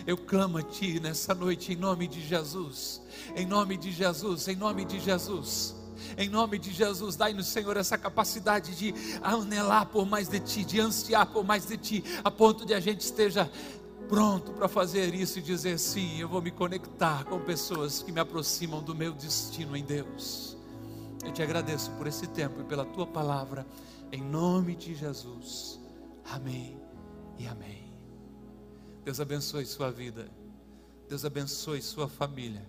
Eu 0.07 0.16
clamo 0.16 0.59
a 0.59 0.62
Ti 0.62 1.01
nessa 1.01 1.35
noite, 1.35 1.73
em 1.73 1.77
nome 1.77 2.09
de 2.09 2.20
Jesus. 2.20 3.03
Em 3.37 3.47
nome 3.47 3.77
de 3.77 3.93
Jesus, 3.93 4.49
em 4.49 4.57
nome 4.57 4.85
de 4.85 4.99
Jesus. 4.99 5.77
Em 6.18 6.29
nome 6.29 6.59
de 6.59 6.73
Jesus, 6.73 7.14
dai-nos, 7.14 7.47
Senhor, 7.47 7.77
essa 7.77 7.97
capacidade 7.97 8.75
de 8.75 8.93
anelar 9.23 9.87
por 9.87 10.05
mais 10.05 10.29
de 10.29 10.41
Ti, 10.41 10.64
de 10.64 10.81
ansiar 10.81 11.27
por 11.27 11.45
mais 11.45 11.66
de 11.66 11.77
Ti, 11.77 12.05
a 12.25 12.31
ponto 12.31 12.66
de 12.66 12.75
a 12.75 12.81
gente 12.81 13.01
esteja 13.01 13.51
pronto 14.13 14.53
para 14.53 14.69
fazer 14.69 15.15
isso 15.15 15.39
e 15.39 15.43
dizer 15.43 15.79
sim, 15.79 16.21
eu 16.21 16.29
vou 16.29 16.43
me 16.43 16.51
conectar 16.51 17.25
com 17.25 17.41
pessoas 17.41 18.03
que 18.03 18.13
me 18.13 18.21
aproximam 18.21 18.83
do 18.83 18.95
meu 18.95 19.15
destino 19.15 19.75
em 19.75 19.83
Deus. 19.83 20.55
Eu 21.25 21.33
te 21.33 21.43
agradeço 21.43 21.91
por 21.93 22.07
esse 22.07 22.27
tempo 22.27 22.61
e 22.61 22.65
pela 22.65 22.85
tua 22.85 23.07
palavra, 23.07 23.67
em 24.13 24.23
nome 24.23 24.77
de 24.77 24.95
Jesus. 24.95 25.81
Amém 26.31 26.79
e 27.39 27.47
amém. 27.47 27.91
Deus 29.03 29.19
abençoe 29.19 29.65
sua 29.65 29.91
vida. 29.91 30.31
Deus 31.09 31.25
abençoe 31.25 31.81
sua 31.81 32.07
família. 32.07 32.69